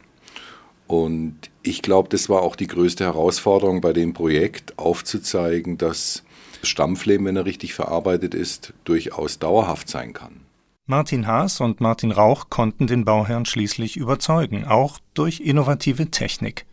Und 0.88 1.36
ich 1.62 1.82
glaube, 1.82 2.08
das 2.08 2.28
war 2.28 2.42
auch 2.42 2.56
die 2.56 2.66
größte 2.66 3.04
Herausforderung 3.04 3.82
bei 3.82 3.92
dem 3.92 4.14
Projekt, 4.14 4.78
aufzuzeigen, 4.78 5.76
dass 5.76 6.24
Stammflehm, 6.62 7.26
wenn 7.26 7.36
er 7.36 7.44
richtig 7.44 7.74
verarbeitet 7.74 8.34
ist, 8.34 8.72
durchaus 8.84 9.38
dauerhaft 9.38 9.88
sein 9.88 10.14
kann. 10.14 10.40
Martin 10.86 11.26
Haas 11.26 11.60
und 11.60 11.82
Martin 11.82 12.10
Rauch 12.10 12.48
konnten 12.48 12.86
den 12.86 13.04
Bauherrn 13.04 13.44
schließlich 13.44 13.98
überzeugen, 13.98 14.64
auch 14.64 14.98
durch 15.12 15.40
innovative 15.40 16.10
Technik. 16.10 16.64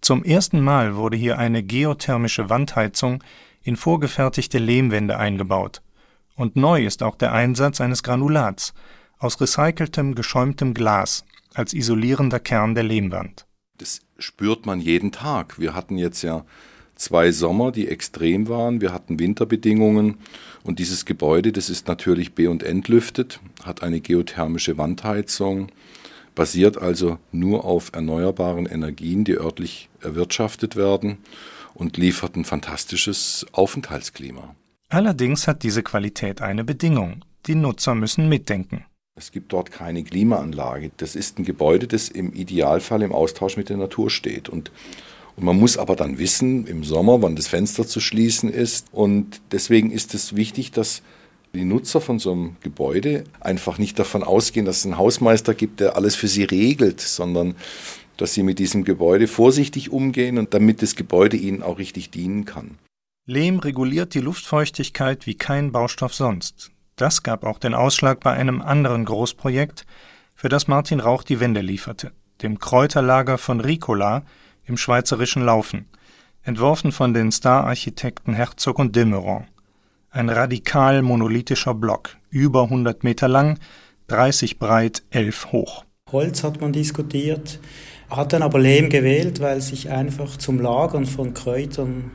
Zum 0.00 0.24
ersten 0.24 0.60
Mal 0.60 0.96
wurde 0.96 1.16
hier 1.16 1.38
eine 1.38 1.62
geothermische 1.62 2.50
Wandheizung 2.50 3.22
in 3.62 3.76
vorgefertigte 3.76 4.58
Lehmwände 4.58 5.16
eingebaut. 5.16 5.80
Und 6.34 6.56
neu 6.56 6.84
ist 6.84 7.04
auch 7.04 7.14
der 7.14 7.32
Einsatz 7.32 7.80
eines 7.80 8.02
Granulats 8.02 8.74
aus 9.20 9.40
recyceltem, 9.40 10.16
geschäumtem 10.16 10.74
Glas 10.74 11.24
als 11.54 11.72
isolierender 11.72 12.40
Kern 12.40 12.74
der 12.74 12.84
Lehmwand. 12.84 13.46
Das 13.78 14.00
spürt 14.18 14.66
man 14.66 14.80
jeden 14.80 15.12
Tag. 15.12 15.58
Wir 15.58 15.74
hatten 15.74 15.96
jetzt 15.96 16.22
ja 16.22 16.44
zwei 16.94 17.32
Sommer, 17.32 17.72
die 17.72 17.88
extrem 17.88 18.48
waren. 18.48 18.80
Wir 18.80 18.92
hatten 18.92 19.18
Winterbedingungen 19.18 20.18
und 20.62 20.78
dieses 20.78 21.04
Gebäude, 21.04 21.52
das 21.52 21.70
ist 21.70 21.88
natürlich 21.88 22.34
be- 22.34 22.50
und 22.50 22.62
entlüftet, 22.62 23.40
hat 23.64 23.82
eine 23.82 24.00
geothermische 24.00 24.78
Wandheizung, 24.78 25.68
basiert 26.34 26.78
also 26.78 27.18
nur 27.32 27.64
auf 27.64 27.90
erneuerbaren 27.92 28.66
Energien, 28.66 29.24
die 29.24 29.34
örtlich 29.34 29.88
erwirtschaftet 30.00 30.76
werden 30.76 31.18
und 31.74 31.96
liefert 31.96 32.36
ein 32.36 32.44
fantastisches 32.44 33.46
Aufenthaltsklima. 33.52 34.54
Allerdings 34.88 35.48
hat 35.48 35.62
diese 35.62 35.82
Qualität 35.82 36.40
eine 36.40 36.64
Bedingung. 36.64 37.24
Die 37.46 37.56
Nutzer 37.56 37.94
müssen 37.94 38.28
mitdenken. 38.28 38.84
Es 39.16 39.30
gibt 39.30 39.52
dort 39.52 39.70
keine 39.70 40.02
Klimaanlage. 40.02 40.90
Das 40.96 41.14
ist 41.14 41.38
ein 41.38 41.44
Gebäude, 41.44 41.86
das 41.86 42.08
im 42.08 42.32
Idealfall 42.32 43.02
im 43.02 43.12
Austausch 43.12 43.56
mit 43.56 43.68
der 43.68 43.76
Natur 43.76 44.10
steht. 44.10 44.48
Und 44.48 44.72
und 45.36 45.44
man 45.44 45.58
muss 45.58 45.76
aber 45.76 45.96
dann 45.96 46.18
wissen, 46.18 46.66
im 46.66 46.84
Sommer, 46.84 47.20
wann 47.22 47.36
das 47.36 47.48
Fenster 47.48 47.86
zu 47.86 48.00
schließen 48.00 48.50
ist. 48.50 48.88
Und 48.92 49.40
deswegen 49.50 49.90
ist 49.90 50.14
es 50.14 50.36
wichtig, 50.36 50.70
dass 50.70 51.02
die 51.54 51.64
Nutzer 51.64 52.00
von 52.00 52.18
so 52.18 52.32
einem 52.32 52.56
Gebäude 52.60 53.24
einfach 53.40 53.78
nicht 53.78 53.98
davon 53.98 54.22
ausgehen, 54.22 54.66
dass 54.66 54.78
es 54.78 54.84
einen 54.84 54.98
Hausmeister 54.98 55.54
gibt, 55.54 55.80
der 55.80 55.96
alles 55.96 56.14
für 56.14 56.28
sie 56.28 56.44
regelt, 56.44 57.00
sondern 57.00 57.54
dass 58.16 58.34
sie 58.34 58.42
mit 58.42 58.58
diesem 58.58 58.84
Gebäude 58.84 59.26
vorsichtig 59.26 59.90
umgehen 59.90 60.38
und 60.38 60.54
damit 60.54 60.82
das 60.82 60.94
Gebäude 60.94 61.36
ihnen 61.36 61.62
auch 61.62 61.78
richtig 61.78 62.10
dienen 62.10 62.44
kann. 62.44 62.78
Lehm 63.26 63.58
reguliert 63.58 64.14
die 64.14 64.20
Luftfeuchtigkeit 64.20 65.26
wie 65.26 65.34
kein 65.34 65.72
Baustoff 65.72 66.14
sonst. 66.14 66.70
Das 66.96 67.24
gab 67.24 67.44
auch 67.44 67.58
den 67.58 67.74
Ausschlag 67.74 68.20
bei 68.20 68.32
einem 68.32 68.62
anderen 68.62 69.04
Großprojekt, 69.04 69.84
für 70.34 70.48
das 70.48 70.68
Martin 70.68 71.00
Rauch 71.00 71.22
die 71.22 71.40
Wände 71.40 71.60
lieferte, 71.60 72.12
dem 72.42 72.58
Kräuterlager 72.58 73.38
von 73.38 73.60
Ricola, 73.60 74.22
im 74.64 74.76
schweizerischen 74.76 75.44
Laufen, 75.44 75.86
entworfen 76.42 76.92
von 76.92 77.12
den 77.12 77.32
Star-Architekten 77.32 78.34
Herzog 78.34 78.78
und 78.78 78.94
Dimmeron. 78.96 79.44
Ein 80.10 80.28
radikal 80.28 81.02
monolithischer 81.02 81.74
Block, 81.74 82.16
über 82.30 82.64
100 82.64 83.02
Meter 83.02 83.28
lang, 83.28 83.58
30 84.06 84.58
breit, 84.58 85.02
11 85.10 85.52
hoch. 85.52 85.84
Holz 86.12 86.44
hat 86.44 86.60
man 86.60 86.72
diskutiert, 86.72 87.58
hat 88.08 88.32
dann 88.32 88.42
aber 88.42 88.60
Lehm 88.60 88.88
gewählt, 88.88 89.40
weil 89.40 89.60
sich 89.60 89.90
einfach 89.90 90.36
zum 90.36 90.60
Lagern 90.60 91.06
von 91.06 91.34
Kräutern 91.34 92.12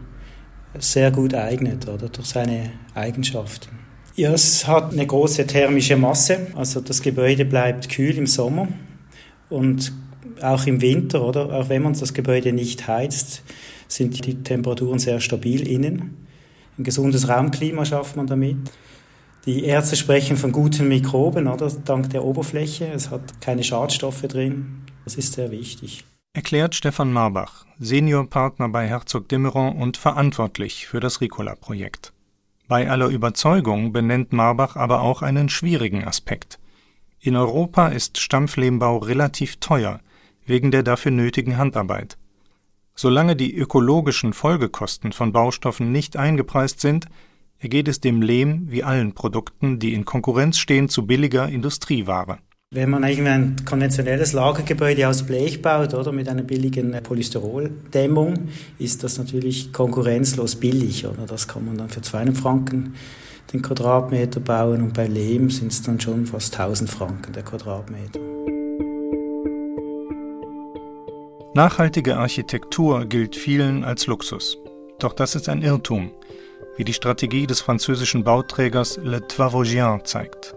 sehr 0.77 1.11
gut 1.11 1.33
eignet, 1.33 1.87
oder 1.89 2.09
durch 2.09 2.27
seine 2.27 2.71
Eigenschaften. 2.93 3.78
Ja, 4.19 4.33
es 4.33 4.67
hat 4.67 4.91
eine 4.91 5.07
große 5.07 5.47
thermische 5.47 5.95
Masse, 5.95 6.47
also 6.53 6.81
das 6.81 7.01
Gebäude 7.01 7.45
bleibt 7.45 7.87
kühl 7.87 8.17
im 8.17 8.27
Sommer 8.27 8.67
und 9.49 9.93
auch 10.41 10.67
im 10.67 10.81
Winter, 10.81 11.23
oder? 11.23 11.53
Auch 11.53 11.69
wenn 11.69 11.83
man 11.83 11.97
das 11.97 12.13
Gebäude 12.13 12.51
nicht 12.51 12.85
heizt, 12.85 13.43
sind 13.87 14.25
die 14.25 14.43
Temperaturen 14.43 14.99
sehr 14.99 15.21
stabil 15.21 15.65
innen. 15.65 16.27
Ein 16.77 16.83
gesundes 16.83 17.29
Raumklima 17.29 17.85
schafft 17.85 18.17
man 18.17 18.27
damit. 18.27 18.57
Die 19.45 19.63
Ärzte 19.63 19.95
sprechen 19.95 20.35
von 20.35 20.51
guten 20.51 20.89
Mikroben, 20.89 21.47
oder? 21.47 21.71
Dank 21.85 22.09
der 22.09 22.25
Oberfläche. 22.25 22.87
Es 22.87 23.11
hat 23.11 23.39
keine 23.39 23.63
Schadstoffe 23.63 24.23
drin. 24.23 24.81
Das 25.05 25.15
ist 25.15 25.31
sehr 25.31 25.49
wichtig. 25.49 26.03
Erklärt 26.33 26.75
Stefan 26.75 27.13
Marbach, 27.13 27.65
Seniorpartner 27.79 28.67
bei 28.67 28.85
Herzog 28.85 29.29
Dimmeron 29.29 29.77
und 29.77 29.95
verantwortlich 29.95 30.87
für 30.87 30.99
das 30.99 31.21
Ricola-Projekt. 31.21 32.11
Bei 32.69 32.87
aller 32.87 33.07
Überzeugung 33.07 33.93
benennt 33.93 34.31
Marbach 34.31 34.75
aber 34.75 35.01
auch 35.01 35.23
einen 35.23 35.49
schwierigen 35.49 36.03
Aspekt. 36.03 36.59
In 37.19 37.35
Europa 37.35 37.87
ist 37.87 38.19
Stampflehmbau 38.19 38.97
relativ 38.99 39.57
teuer, 39.57 40.01
wegen 40.45 40.69
der 40.69 40.83
dafür 40.83 41.09
nötigen 41.09 41.57
Handarbeit. 41.57 42.19
Solange 42.93 43.35
die 43.35 43.55
ökologischen 43.55 44.33
Folgekosten 44.33 45.13
von 45.13 45.31
Baustoffen 45.31 45.91
nicht 45.91 46.15
eingepreist 46.15 46.79
sind, 46.79 47.07
ergeht 47.57 47.87
es 47.87 48.01
dem 48.01 48.21
Lehm 48.21 48.67
wie 48.69 48.83
allen 48.83 49.15
Produkten, 49.15 49.79
die 49.79 49.95
in 49.95 50.05
Konkurrenz 50.05 50.59
stehen 50.59 50.89
zu 50.89 51.07
billiger 51.07 51.49
Industrieware. 51.49 52.37
Wenn 52.71 52.91
man 52.91 53.03
irgendwie 53.03 53.31
ein 53.31 53.55
konventionelles 53.65 54.33
Lagergebäude 54.33 55.07
aus 55.07 55.23
Blech 55.23 55.59
baut 55.59 55.95
oder 55.95 56.11
mit 56.11 56.29
einer 56.29 56.43
billigen 56.43 56.91
Polystyroldämmung, 57.01 58.49
ist 58.77 59.03
das 59.03 59.17
natürlich 59.17 59.73
konkurrenzlos 59.73 60.55
billig. 60.55 61.07
Oder 61.07 61.25
das 61.25 61.47
kann 61.47 61.65
man 61.65 61.79
dann 61.79 61.89
für 61.89 62.01
200 62.01 62.37
Franken 62.37 62.93
den 63.51 63.63
Quadratmeter 63.63 64.39
bauen 64.39 64.83
und 64.83 64.93
bei 64.93 65.07
Lehm 65.07 65.49
sind 65.49 65.71
es 65.71 65.81
dann 65.81 65.99
schon 65.99 66.27
fast 66.27 66.59
1000 66.59 66.91
Franken 66.91 67.33
der 67.33 67.41
Quadratmeter. 67.41 68.19
Nachhaltige 71.55 72.17
Architektur 72.17 73.07
gilt 73.07 73.35
vielen 73.35 73.83
als 73.83 74.05
Luxus. 74.05 74.59
Doch 74.99 75.13
das 75.13 75.33
ist 75.33 75.49
ein 75.49 75.63
Irrtum, 75.63 76.11
wie 76.77 76.83
die 76.83 76.93
Strategie 76.93 77.47
des 77.47 77.61
französischen 77.61 78.23
Bauträgers 78.23 78.99
Le 79.01 79.27
Trois 79.27 79.53
Vosgiens 79.53 80.03
zeigt. 80.03 80.53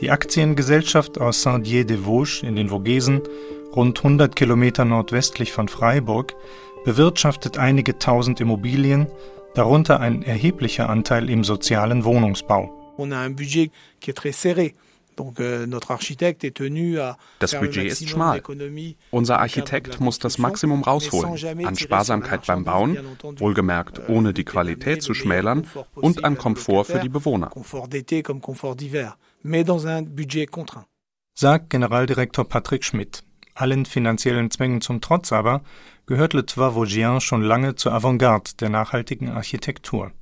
Die 0.00 0.10
Aktiengesellschaft 0.10 1.20
aus 1.20 1.42
Saint-Dié-des-Vosges 1.42 2.42
in 2.42 2.56
den 2.56 2.70
Vogesen, 2.70 3.22
rund 3.74 3.98
100 3.98 4.34
Kilometer 4.34 4.84
nordwestlich 4.84 5.52
von 5.52 5.68
Freiburg, 5.68 6.34
bewirtschaftet 6.84 7.58
einige 7.58 7.98
tausend 7.98 8.40
Immobilien, 8.40 9.06
darunter 9.54 10.00
ein 10.00 10.22
erheblicher 10.22 10.88
Anteil 10.88 11.30
im 11.30 11.44
sozialen 11.44 12.04
Wohnungsbau. 12.04 12.94
Euh, 15.18 15.66
das 17.38 17.58
Budget 17.58 17.84
ist 17.84 18.08
schmal. 18.08 18.42
Unser 19.10 19.40
Architekt 19.40 20.00
muss 20.00 20.18
das 20.18 20.38
Maximum 20.38 20.82
rausholen 20.82 21.66
an 21.66 21.76
Sparsamkeit 21.76 22.46
beim 22.46 22.64
Bauen, 22.64 22.98
wohlgemerkt 23.36 23.98
euh, 23.98 24.08
ohne 24.08 24.32
die 24.32 24.44
Qualität 24.44 25.02
zu 25.02 25.14
schmälern, 25.14 25.66
und 25.94 26.24
an 26.24 26.38
Komfort 26.38 26.84
für 26.84 27.00
die 27.00 27.10
Bewohner. 27.10 27.50
Sagt 31.34 31.70
Generaldirektor 31.70 32.48
Patrick 32.48 32.84
Schmidt. 32.84 33.24
Allen 33.54 33.86
finanziellen 33.86 34.50
Zwängen 34.50 34.80
zum 34.80 35.00
Trotz 35.00 35.32
aber 35.32 35.62
gehört 36.06 36.32
Le 36.32 36.46
Trois 36.46 36.74
Vosgiens 36.74 37.22
schon 37.24 37.42
lange 37.42 37.74
zur 37.74 37.92
Avantgarde 37.92 38.52
der 38.60 38.68
nachhaltigen 38.68 39.30
Architektur. 39.30 40.12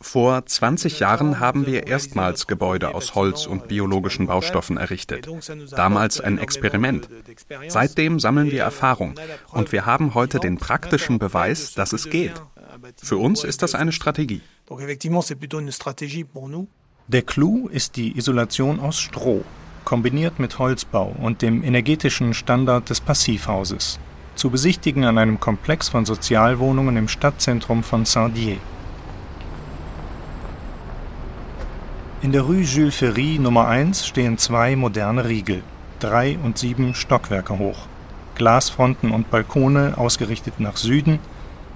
Vor 0.00 0.46
20 0.46 1.00
Jahren 1.00 1.40
haben 1.40 1.66
wir 1.66 1.86
erstmals 1.88 2.46
Gebäude 2.46 2.94
aus 2.94 3.14
Holz 3.16 3.46
und 3.46 3.66
biologischen 3.66 4.28
Baustoffen 4.28 4.76
errichtet. 4.76 5.26
Damals 5.74 6.20
ein 6.20 6.38
Experiment. 6.38 7.08
Seitdem 7.66 8.20
sammeln 8.20 8.52
wir 8.52 8.62
Erfahrung 8.62 9.14
und 9.50 9.72
wir 9.72 9.86
haben 9.86 10.14
heute 10.14 10.38
den 10.38 10.58
praktischen 10.58 11.18
Beweis, 11.18 11.74
dass 11.74 11.92
es 11.92 12.08
geht. 12.08 12.40
Für 13.02 13.16
uns 13.16 13.42
ist 13.42 13.62
das 13.62 13.74
eine 13.74 13.90
Strategie. 13.90 14.40
Der 17.08 17.22
Clou 17.22 17.68
ist 17.68 17.96
die 17.96 18.16
Isolation 18.16 18.78
aus 18.78 19.00
Stroh, 19.00 19.44
kombiniert 19.84 20.38
mit 20.38 20.60
Holzbau 20.60 21.14
und 21.20 21.42
dem 21.42 21.64
energetischen 21.64 22.34
Standard 22.34 22.88
des 22.88 23.00
Passivhauses 23.00 23.98
zu 24.36 24.50
besichtigen 24.50 25.04
an 25.04 25.18
einem 25.18 25.40
Komplex 25.40 25.88
von 25.88 26.04
Sozialwohnungen 26.04 26.96
im 26.96 27.08
Stadtzentrum 27.08 27.82
von 27.82 28.04
Saint-Dié. 28.04 28.58
In 32.22 32.32
der 32.32 32.42
Rue 32.42 32.62
Jules 32.62 32.96
Ferry 32.96 33.38
Nummer 33.38 33.68
1 33.68 34.06
stehen 34.06 34.38
zwei 34.38 34.76
moderne 34.76 35.28
Riegel, 35.28 35.62
drei 36.00 36.38
und 36.42 36.56
sieben 36.56 36.94
Stockwerke 36.94 37.58
hoch. 37.58 37.86
Glasfronten 38.34 39.10
und 39.10 39.30
Balkone 39.30 39.94
ausgerichtet 39.96 40.58
nach 40.58 40.76
Süden, 40.76 41.18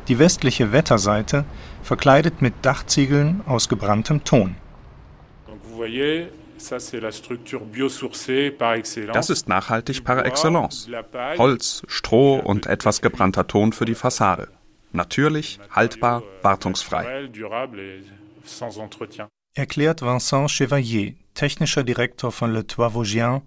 die 0.08 0.18
westliche 0.18 0.72
Wetterseite 0.72 1.44
verkleidet 1.82 2.40
mit 2.40 2.54
Dachziegeln 2.62 3.42
aus 3.46 3.68
gebranntem 3.68 4.24
Ton. 4.24 4.56
Das 9.12 9.30
ist 9.30 9.48
nachhaltig 9.48 10.04
par 10.04 10.24
excellence. 10.26 10.88
Holz, 11.38 11.82
Stroh 11.86 12.36
und 12.36 12.66
etwas 12.66 13.00
gebrannter 13.00 13.46
Ton 13.46 13.72
für 13.72 13.84
die 13.84 13.94
Fassade. 13.94 14.48
Natürlich, 14.92 15.58
haltbar, 15.70 16.22
euh, 16.22 16.44
wartungsfrei. 16.44 17.28
Erklärt 19.54 20.02
Vincent 20.02 20.50
Chevalier, 20.50 21.14
technischer 21.34 21.84
Direktor 21.84 22.32
von 22.32 22.52
Le 22.52 22.66
Trois 22.66 22.94
Vosgiens, 22.94 23.42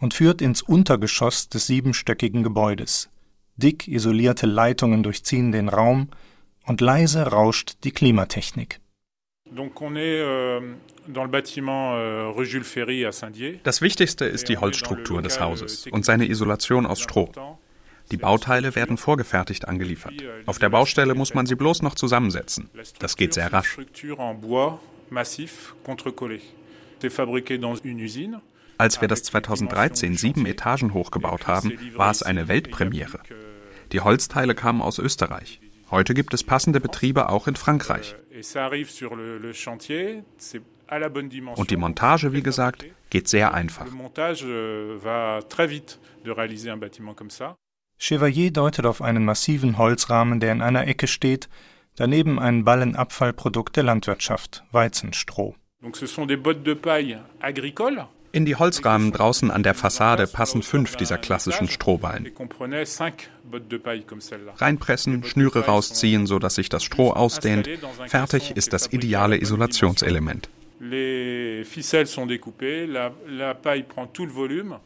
und 0.00 0.14
führt 0.14 0.42
ins 0.42 0.62
Untergeschoss 0.62 1.48
des 1.48 1.66
siebenstöckigen 1.66 2.42
Gebäudes. 2.42 3.08
Dick 3.56 3.88
isolierte 3.88 4.46
Leitungen 4.46 5.02
durchziehen 5.02 5.52
den 5.52 5.68
Raum 5.68 6.08
und 6.66 6.80
leise 6.80 7.28
rauscht 7.28 7.76
die 7.84 7.92
Klimatechnik. 7.92 8.80
Donc 9.54 9.80
on 9.80 9.94
est 9.96 10.20
euh, 10.20 10.60
Euh, 11.08 12.32
das 13.62 13.82
Wichtigste 13.82 14.24
ist 14.24 14.48
die 14.48 14.56
Holzstruktur 14.58 15.22
des 15.22 15.40
Hauses 15.40 15.86
und 15.88 16.04
seine 16.04 16.28
Isolation 16.28 16.86
aus 16.86 17.00
Stroh. 17.00 17.30
Die 18.10 18.16
Bauteile 18.16 18.74
werden 18.74 18.96
vorgefertigt 18.96 19.66
angeliefert. 19.66 20.14
Auf 20.46 20.58
der 20.58 20.68
Baustelle 20.70 21.14
muss 21.14 21.34
man 21.34 21.46
sie 21.46 21.54
bloß 21.54 21.82
noch 21.82 21.94
zusammensetzen. 21.94 22.70
Das 22.98 23.16
geht 23.16 23.34
sehr 23.34 23.52
rasch. 23.52 23.78
Als 28.76 29.00
wir 29.00 29.08
das 29.08 29.22
2013 29.22 30.16
sieben 30.16 30.46
Etagen 30.46 30.94
hochgebaut 30.94 31.46
haben, 31.46 31.72
war 31.94 32.10
es 32.10 32.22
eine 32.22 32.48
Weltpremiere. 32.48 33.20
Die 33.92 34.00
Holzteile 34.00 34.54
kamen 34.54 34.82
aus 34.82 34.98
Österreich. 34.98 35.60
Heute 35.90 36.14
gibt 36.14 36.34
es 36.34 36.42
passende 36.42 36.80
Betriebe 36.80 37.28
auch 37.28 37.46
in 37.46 37.56
Frankreich. 37.56 38.16
Und 41.56 41.70
die 41.70 41.76
Montage, 41.76 42.32
wie 42.32 42.42
gesagt, 42.42 42.84
geht 43.08 43.28
sehr 43.28 43.54
einfach. 43.54 43.86
Euh, 43.86 45.00
Chevalier 47.96 48.50
deutet 48.50 48.86
auf 48.86 49.02
einen 49.02 49.24
massiven 49.24 49.78
Holzrahmen, 49.78 50.40
der 50.40 50.50
in 50.50 50.62
einer 50.62 50.86
Ecke 50.88 51.06
steht, 51.06 51.48
daneben 51.94 52.40
ein 52.40 52.64
Ballenabfallprodukt 52.64 53.76
der 53.76 53.84
Landwirtschaft, 53.84 54.64
Weizenstroh. 54.72 55.54
In 58.34 58.44
die 58.44 58.56
Holzrahmen 58.56 59.12
draußen 59.12 59.52
an 59.52 59.62
der 59.62 59.74
Fassade 59.74 60.26
passen 60.26 60.62
fünf 60.62 60.96
dieser 60.96 61.18
klassischen 61.18 61.68
Strohballen. 61.68 62.32
Reinpressen, 64.56 65.22
Schnüre 65.22 65.66
rausziehen, 65.66 66.26
sodass 66.26 66.56
sich 66.56 66.68
das 66.68 66.82
Stroh 66.82 67.12
ausdehnt. 67.12 67.70
Fertig 68.08 68.56
ist 68.56 68.72
das 68.72 68.92
ideale 68.92 69.40
Isolationselement. 69.40 70.48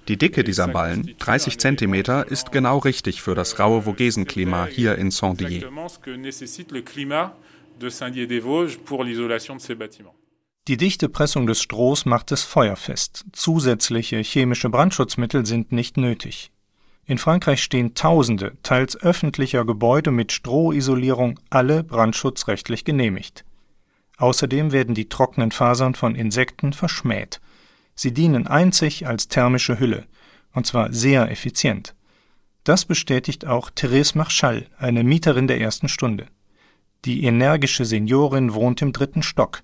Die 0.08 0.16
Dicke 0.18 0.44
dieser 0.44 0.68
Ballen, 0.68 1.14
30 1.18 1.58
cm, 1.58 1.94
ist 2.28 2.52
genau 2.52 2.76
richtig 2.76 3.22
für 3.22 3.34
das 3.34 3.58
raue 3.58 3.86
Vogesenklima 3.86 4.66
hier 4.66 4.96
in 4.96 5.10
Saint-Dié. 5.10 5.64
Die 10.68 10.76
dichte 10.76 11.08
Pressung 11.08 11.46
des 11.46 11.62
Strohs 11.62 12.04
macht 12.04 12.30
es 12.30 12.42
feuerfest. 12.42 13.24
Zusätzliche 13.32 14.18
chemische 14.18 14.68
Brandschutzmittel 14.68 15.46
sind 15.46 15.72
nicht 15.72 15.96
nötig. 15.96 16.52
In 17.06 17.16
Frankreich 17.16 17.62
stehen 17.62 17.94
Tausende, 17.94 18.52
teils 18.62 18.94
öffentlicher 18.94 19.64
Gebäude 19.64 20.10
mit 20.10 20.30
Strohisolierung, 20.30 21.40
alle 21.48 21.84
brandschutzrechtlich 21.84 22.84
genehmigt. 22.84 23.46
Außerdem 24.18 24.70
werden 24.70 24.94
die 24.94 25.08
trockenen 25.08 25.52
Fasern 25.52 25.94
von 25.94 26.14
Insekten 26.14 26.74
verschmäht. 26.74 27.40
Sie 27.94 28.12
dienen 28.12 28.46
einzig 28.46 29.06
als 29.06 29.28
thermische 29.28 29.80
Hülle, 29.80 30.04
und 30.52 30.66
zwar 30.66 30.92
sehr 30.92 31.30
effizient. 31.30 31.94
Das 32.64 32.84
bestätigt 32.84 33.46
auch 33.46 33.70
Therese 33.70 34.18
Marchal, 34.18 34.66
eine 34.76 35.02
Mieterin 35.02 35.48
der 35.48 35.62
ersten 35.62 35.88
Stunde. 35.88 36.26
Die 37.06 37.24
energische 37.24 37.86
Seniorin 37.86 38.52
wohnt 38.52 38.82
im 38.82 38.92
dritten 38.92 39.22
Stock 39.22 39.62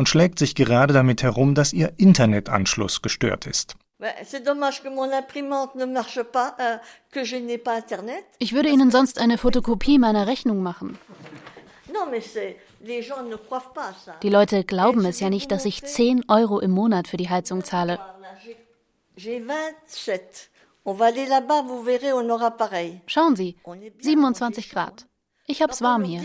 und 0.00 0.08
schlägt 0.08 0.38
sich 0.38 0.54
gerade 0.54 0.94
damit 0.94 1.22
herum, 1.22 1.54
dass 1.54 1.74
ihr 1.74 1.92
Internetanschluss 1.98 3.02
gestört 3.02 3.46
ist. 3.46 3.76
Euh, 4.00 4.06
ich 8.38 8.54
würde 8.54 8.68
Ihnen 8.70 8.90
sonst 8.90 9.18
eine 9.18 9.36
Fotokopie 9.36 9.98
meiner 9.98 10.26
Rechnung 10.26 10.62
machen. 10.62 10.98
Die 14.22 14.30
Leute 14.30 14.64
glauben 14.64 15.04
es 15.04 15.20
ja 15.20 15.28
nicht, 15.28 15.52
dass 15.52 15.66
ich 15.66 15.84
10 15.84 16.30
Euro 16.30 16.60
im 16.60 16.70
Monat 16.70 17.06
für 17.06 17.18
die 17.18 17.28
Heizung 17.28 17.62
zahle. 17.62 17.98
Schauen 23.06 23.36
Sie, 23.36 23.56
27 23.98 24.70
Grad. 24.70 25.06
Ich 25.46 25.60
hab's 25.60 25.82
warm 25.82 26.04
hier. 26.04 26.22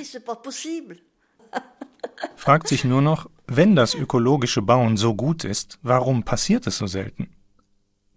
Fragt 2.38 2.67
sich 2.69 2.85
nur 2.85 3.01
noch, 3.01 3.27
wenn 3.47 3.75
das 3.75 3.93
ökologische 3.93 4.62
Bauen 4.62 4.97
so 4.97 5.15
gut 5.15 5.43
ist, 5.43 5.79
warum 5.84 6.23
passiert 6.23 6.67
es 6.67 6.77
so 6.77 6.88
selten? 6.88 7.29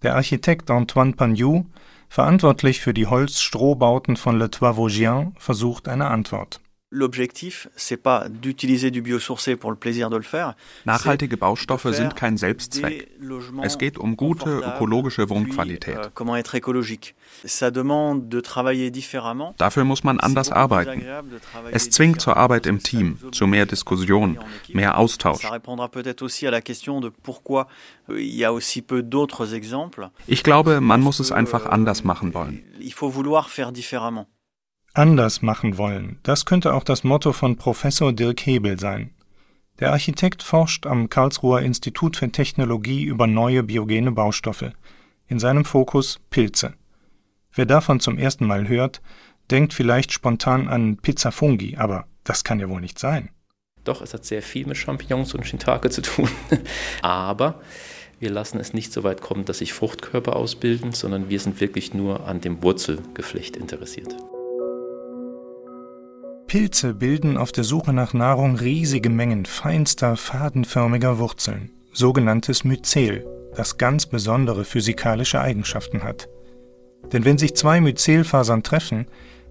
Der 0.03 0.15
Architekt 0.15 0.71
Antoine 0.71 1.13
Pagnou, 1.13 1.67
verantwortlich 2.09 2.81
für 2.81 2.95
die 2.95 3.07
Holz-Strohbauten 3.07 4.17
von 4.17 4.39
Le 4.39 4.51
Toit 4.51 4.77
Vosgien, 4.77 5.35
versucht 5.39 5.89
eine 5.89 6.09
Antwort. 6.09 6.61
L'objectif, 6.91 7.69
c'est 7.77 7.99
pas 7.99 8.31
d'utiliser 8.31 8.91
du 8.91 9.03
biosourcé 9.03 9.57
pour 9.57 9.71
le 9.71 9.77
plaisir 9.77 10.09
de 10.09 10.17
le 10.17 10.23
faire. 10.23 10.55
Nachhaltige 10.87 11.37
Baustoffe 11.37 11.93
sind 11.93 12.15
kein 12.15 12.39
Selbstzweck. 12.39 13.11
Es 13.63 13.77
geht 13.77 13.99
um 13.99 14.17
gute 14.17 14.49
ökologische 14.49 15.29
Wohnqualität. 15.29 15.99
Euh, 15.99 16.09
comment 16.15 16.35
être 16.35 16.55
écologique. 16.55 17.15
Ça 17.45 17.71
demande 17.71 18.31
de 18.31 18.41
travailler 18.41 18.91
différemment. 18.91 19.55
Dafür 19.59 19.85
muss 19.85 20.03
man 20.03 20.19
anders 20.21 20.51
arbeiten. 20.51 21.03
Es 21.73 21.91
zwingt 21.91 22.23
zur 22.23 22.39
Arbeit 22.39 22.67
im 22.67 22.79
Team, 22.79 23.19
zu 23.33 23.47
mehr 23.47 23.67
Diskussion, 23.67 24.39
mehr 24.73 24.97
Austausch. 24.99 25.43
Ça 25.43 25.51
répondra 25.51 25.91
peut-être 25.91 26.23
aussi 26.23 26.47
à 26.47 26.51
la 26.51 26.63
question 26.63 27.03
de 27.03 27.11
pourquoi 27.11 27.69
euh, 28.09 28.19
il 28.19 28.35
y 28.35 28.47
a 28.47 28.53
aussi 28.55 28.81
peu 28.81 29.03
d'autres 29.03 29.53
exemples. 29.53 30.09
Ich 30.27 30.43
glaube, 30.43 30.81
man 30.81 31.03
muss 31.03 31.21
es 31.21 31.33
einfach 31.33 31.67
anders 31.67 32.03
machen 32.05 32.33
wollen. 32.33 32.63
Il 32.81 32.95
faut 32.95 33.11
vouloir 33.11 33.51
faire 33.51 33.73
différemment 33.73 34.27
anders 34.99 35.43
machen 35.43 35.79
wollen. 35.79 36.19
Das 36.25 36.45
könnte 36.45 36.75
auch 36.75 36.83
das 36.83 37.05
Motto 37.05 37.33
von 37.33 37.57
Professor 37.57 38.13
Dirk 38.13 38.41
Hebel 38.45 38.81
sein. 38.81 39.11
Der 39.79 39.93
Architekt 39.93 40.43
forscht 40.43 40.87
am 40.87 41.09
Karlsruher 41.09 41.63
Institut 41.63 42.17
für 42.17 42.31
Technologie 42.33 43.05
über 43.05 43.29
neue 43.29 43.63
biogene 43.63 44.11
Baustoffe. 44.11 44.73
In 45.29 45.39
seinem 45.39 45.65
Fokus 45.65 46.19
Pilze. 46.31 46.75
Wer 47.53 47.67
davon 47.67 48.01
zum 48.01 48.19
ersten 48.19 48.45
Mal 48.45 48.67
hört, 48.67 49.01
denkt 49.53 49.73
vielleicht 49.73 50.13
spontan 50.13 50.67
an 50.67 50.97
Pizza 50.97 51.31
Fungi, 51.31 51.77
aber 51.77 52.07
das 52.25 52.43
kann 52.43 52.59
ja 52.59 52.69
wohl 52.69 52.81
nicht 52.81 52.99
sein. 52.99 53.31
Doch, 53.85 54.03
es 54.03 54.13
hat 54.15 54.25
sehr 54.25 54.43
viel 54.43 54.67
mit 54.67 54.77
Champignons 54.77 55.33
und 55.33 55.47
Shiitake 55.47 55.91
zu 55.91 56.03
tun. 56.03 56.29
aber 57.03 57.61
wir 58.19 58.31
lassen 58.31 58.59
es 58.59 58.73
nicht 58.73 58.93
so 58.93 59.05
weit 59.05 59.21
kommen, 59.21 59.45
dass 59.45 59.59
sich 59.59 59.73
Fruchtkörper 59.73 60.35
ausbilden, 60.35 60.93
sondern 60.93 61.29
wir 61.29 61.39
sind 61.39 61.61
wirklich 61.61 61.95
nur 61.95 62.27
an 62.27 62.41
dem 62.41 62.65
Wurzelgeflecht 62.65 63.57
interessiert. 63.57 64.17
Pilze 66.49 66.95
bilden 66.95 67.37
auf 67.37 67.53
der 67.53 67.63
Suche 67.63 67.93
nach 67.93 68.15
Nahrung 68.15 68.57
riesige 68.57 69.11
Mengen 69.11 69.45
feinster, 69.45 70.17
fadenförmiger 70.17 71.19
Wurzeln, 71.19 71.73
sogenanntes 71.93 72.65
Myzel, 72.65 73.27
das 73.55 73.77
ganz 73.77 74.07
besondere 74.07 74.65
physikalische 74.65 75.43
Eigenschaften 75.43 76.03
hat. 76.03 76.29
Denn 77.13 77.27
wenn 77.27 77.37
sich 77.37 77.55
zwei 77.55 77.83
Myzelfasern 77.83 78.63
treffen, 78.63 79.09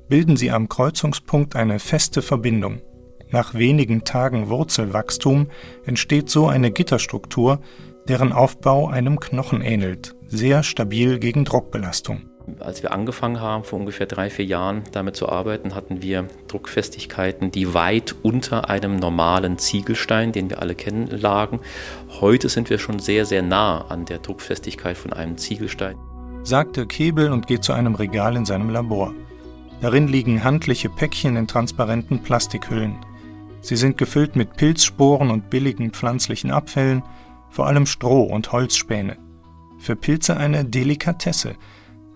bilden 0.10 0.38
sie 0.38 0.50
am 0.50 0.70
Kreuzungspunkt 0.70 1.56
eine 1.56 1.78
feste 1.78 2.24
Verbindung. 2.24 2.82
Nach 3.30 3.54
wenigen 3.54 4.04
Tagen 4.04 4.50
Wurzelwachstum 4.50 5.50
entsteht 5.86 6.32
so 6.32 6.48
eine 6.48 6.72
Gitterstruktur, 6.72 7.62
deren 8.08 8.32
Aufbau 8.32 8.88
einem 8.88 9.20
Knochen 9.20 9.62
ähnelt, 9.62 10.16
sehr 10.28 10.64
stabil 10.64 11.20
gegen 11.20 11.46
Druckbelastung. 11.46 12.30
Als 12.60 12.82
wir 12.82 12.94
angefangen 12.94 13.42
haben, 13.42 13.66
vor 13.66 13.78
ungefähr 13.78 14.06
drei, 14.06 14.30
vier 14.30 14.46
Jahren 14.46 14.84
damit 14.94 15.18
zu 15.18 15.28
arbeiten, 15.28 15.76
hatten 15.76 16.02
wir 16.02 16.30
Druckfestigkeiten, 16.48 17.52
die 17.52 17.74
weit 17.74 18.16
unter 18.24 18.70
einem 18.70 18.96
normalen 18.96 19.58
Ziegelstein, 19.58 20.32
den 20.32 20.50
wir 20.50 20.62
alle 20.62 20.74
kennen, 20.74 21.08
lagen. 21.08 21.60
Heute 22.22 22.48
sind 22.48 22.70
wir 22.70 22.80
schon 22.80 23.00
sehr, 23.00 23.26
sehr 23.26 23.42
nah 23.42 23.82
an 23.90 24.06
der 24.06 24.20
Druckfestigkeit 24.20 24.98
von 24.98 25.12
einem 25.12 25.38
Ziegelstein. 25.38 25.98
Sagte 26.44 26.88
Kebel 26.88 27.34
und 27.34 27.48
geht 27.48 27.66
zu 27.66 27.74
einem 27.74 27.96
Regal 27.96 28.38
in 28.38 28.46
seinem 28.46 28.70
Labor. 28.70 29.14
Darin 29.82 30.08
liegen 30.08 30.46
handliche 30.46 30.88
Päckchen 30.88 31.36
in 31.36 31.48
transparenten 31.48 32.24
Plastikhüllen. 32.24 32.96
Sie 33.60 33.76
sind 33.76 33.98
gefüllt 33.98 34.38
mit 34.38 34.56
Pilzsporen 34.56 35.32
und 35.32 35.50
billigen 35.50 35.92
pflanzlichen 35.92 36.52
Abfällen, 36.52 37.04
vor 37.50 37.68
allem 37.68 37.86
Stroh 37.86 38.24
und 38.24 38.54
Holzspäne. 38.54 39.18
Für 39.80 39.98
Pilze 39.98 40.38
eine 40.38 40.64
Delikatesse– 40.64 41.56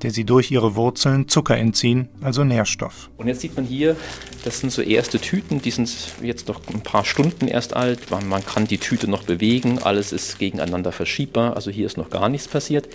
der 0.03 0.11
sie 0.11 0.23
durch 0.23 0.51
ihre 0.51 0.75
Wurzeln 0.75 1.27
Zucker 1.27 1.57
entziehen, 1.57 2.09
also 2.21 2.43
Nährstoff. 2.43 3.09
Und 3.17 3.27
jetzt 3.27 3.41
sieht 3.41 3.55
man 3.55 3.65
hier, 3.65 3.95
das 4.43 4.59
sind 4.59 4.71
so 4.71 4.81
erste 4.81 5.19
Tüten, 5.19 5.61
die 5.61 5.71
sind 5.71 5.91
jetzt 6.21 6.47
noch 6.47 6.61
ein 6.73 6.81
paar 6.81 7.05
Stunden 7.05 7.47
erst 7.47 7.75
alt. 7.75 8.09
Man 8.11 8.45
kann 8.45 8.67
die 8.67 8.77
Tüte 8.77 9.09
noch 9.09 9.23
bewegen, 9.23 9.79
alles 9.79 10.11
ist 10.11 10.39
gegeneinander 10.39 10.91
verschiebbar, 10.91 11.55
also 11.55 11.71
hier 11.71 11.85
ist 11.85 11.97
noch 11.97 12.09
gar 12.09 12.29
nichts 12.29 12.47
passiert. 12.47 12.87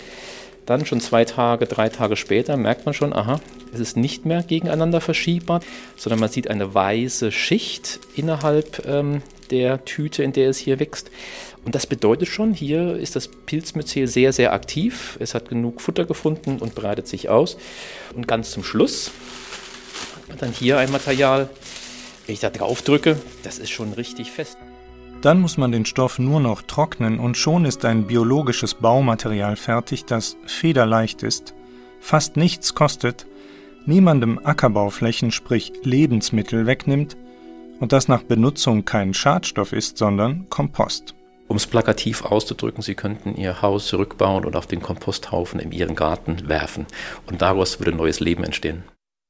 Dann 0.65 0.85
schon 0.85 0.99
zwei 0.99 1.23
Tage, 1.23 1.65
drei 1.65 1.87
Tage 1.87 2.17
später 2.17 2.57
merkt 2.57 2.85
man 2.85 2.93
schon, 2.93 3.13
aha, 3.13 3.39
es 3.73 3.79
ist 3.79 3.95
nicht 3.95 4.25
mehr 4.25 4.43
gegeneinander 4.43 4.99
verschiebbar, 4.99 5.61
sondern 5.95 6.19
man 6.19 6.29
sieht 6.29 6.49
eine 6.49 6.73
weiße 6.73 7.31
Schicht 7.31 8.01
innerhalb 8.15 8.85
ähm, 8.85 9.21
der 9.49 9.85
Tüte, 9.85 10.23
in 10.23 10.33
der 10.33 10.49
es 10.49 10.57
hier 10.57 10.81
wächst. 10.81 11.09
Und 11.67 11.75
das 11.75 11.85
bedeutet 11.85 12.29
schon, 12.29 12.53
hier 12.53 12.95
ist 12.95 13.17
das 13.17 13.27
Pilzmyzel 13.27 14.07
sehr, 14.07 14.31
sehr 14.31 14.53
aktiv. 14.53 15.17
Es 15.19 15.35
hat 15.35 15.49
genug 15.49 15.81
Futter 15.81 16.05
gefunden 16.05 16.59
und 16.59 16.75
breitet 16.75 17.09
sich 17.09 17.27
aus. 17.27 17.57
Und 18.15 18.25
ganz 18.25 18.51
zum 18.51 18.63
Schluss 18.63 19.11
hat 20.15 20.29
man 20.29 20.37
dann 20.37 20.53
hier 20.53 20.77
ein 20.77 20.89
Material, 20.93 21.49
wenn 22.25 22.33
ich 22.33 22.39
da 22.39 22.51
drauf 22.51 22.83
drücke, 22.83 23.17
das 23.43 23.59
ist 23.59 23.69
schon 23.69 23.91
richtig 23.91 24.31
fest. 24.31 24.57
Dann 25.19 25.41
muss 25.41 25.57
man 25.57 25.73
den 25.73 25.85
Stoff 25.85 26.19
nur 26.19 26.39
noch 26.39 26.61
trocknen 26.61 27.19
und 27.19 27.35
schon 27.35 27.65
ist 27.65 27.83
ein 27.83 28.07
biologisches 28.07 28.75
Baumaterial 28.75 29.57
fertig, 29.57 30.05
das 30.05 30.37
federleicht 30.45 31.21
ist, 31.21 31.53
fast 31.99 32.37
nichts 32.37 32.75
kostet, 32.75 33.27
niemandem 33.85 34.39
Ackerbauflächen, 34.41 35.31
sprich 35.31 35.73
Lebensmittel 35.83 36.65
wegnimmt 36.65 37.17
und 37.81 37.91
das 37.91 38.07
nach 38.07 38.23
Benutzung 38.23 38.85
kein 38.85 39.13
Schadstoff 39.13 39.73
ist, 39.73 39.97
sondern 39.97 40.47
Kompost. 40.47 41.16
Um 41.47 41.55
es 41.55 41.67
plakativ 41.67 42.23
auszudrücken, 42.23 42.81
Sie 42.81 42.95
könnten 42.95 43.35
Ihr 43.35 43.61
Haus 43.61 43.87
zurückbauen 43.87 44.45
und 44.45 44.55
auf 44.55 44.67
den 44.67 44.81
Komposthaufen 44.81 45.59
in 45.59 45.71
Ihren 45.71 45.95
Garten 45.95 46.49
werfen. 46.49 46.85
Und 47.27 47.41
daraus 47.41 47.79
würde 47.79 47.93
neues 47.93 48.19
Leben 48.19 48.43
entstehen. 48.43 48.83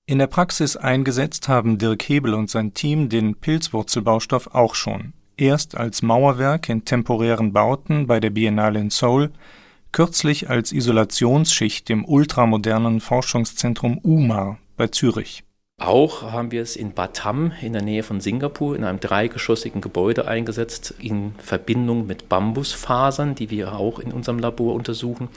In 0.07 0.19
der 0.19 0.27
Praxis 0.27 0.77
eingesetzt 0.77 1.47
haben 1.47 1.77
Dirk 1.77 2.03
Hebel 2.03 2.33
und 2.33 2.49
sein 2.49 2.73
Team 2.73 3.09
den 3.09 3.35
Pilzwurzelbaustoff 3.35 4.47
auch 4.53 4.73
schon. 4.73 5.13
Erst 5.35 5.77
als 5.77 6.01
Mauerwerk 6.01 6.69
in 6.69 6.85
temporären 6.85 7.53
Bauten 7.53 8.07
bei 8.07 8.19
der 8.19 8.31
Biennale 8.31 8.79
in 8.79 8.89
Seoul, 8.89 9.31
kürzlich 9.91 10.49
als 10.49 10.71
Isolationsschicht 10.71 11.89
im 11.89 12.05
ultramodernen 12.05 13.01
Forschungszentrum 13.01 13.99
UMA 13.99 14.57
bei 14.77 14.87
Zürich. 14.87 15.43
Auch 15.79 16.23
haben 16.23 16.51
wir 16.51 16.63
es 16.63 16.75
in 16.75 16.93
Batam 16.93 17.51
in 17.61 17.73
der 17.73 17.83
Nähe 17.83 18.01
von 18.01 18.19
Singapur 18.19 18.75
in 18.75 18.83
einem 18.83 18.99
dreigeschossigen 18.99 19.79
Gebäude 19.79 20.27
eingesetzt, 20.27 20.95
in 20.99 21.35
Verbindung 21.37 22.07
mit 22.07 22.27
Bambusfasern, 22.29 23.35
die 23.35 23.51
wir 23.51 23.73
auch 23.73 23.99
in 23.99 24.11
unserem 24.11 24.39
Labor 24.39 24.73
untersuchen, 24.73 25.29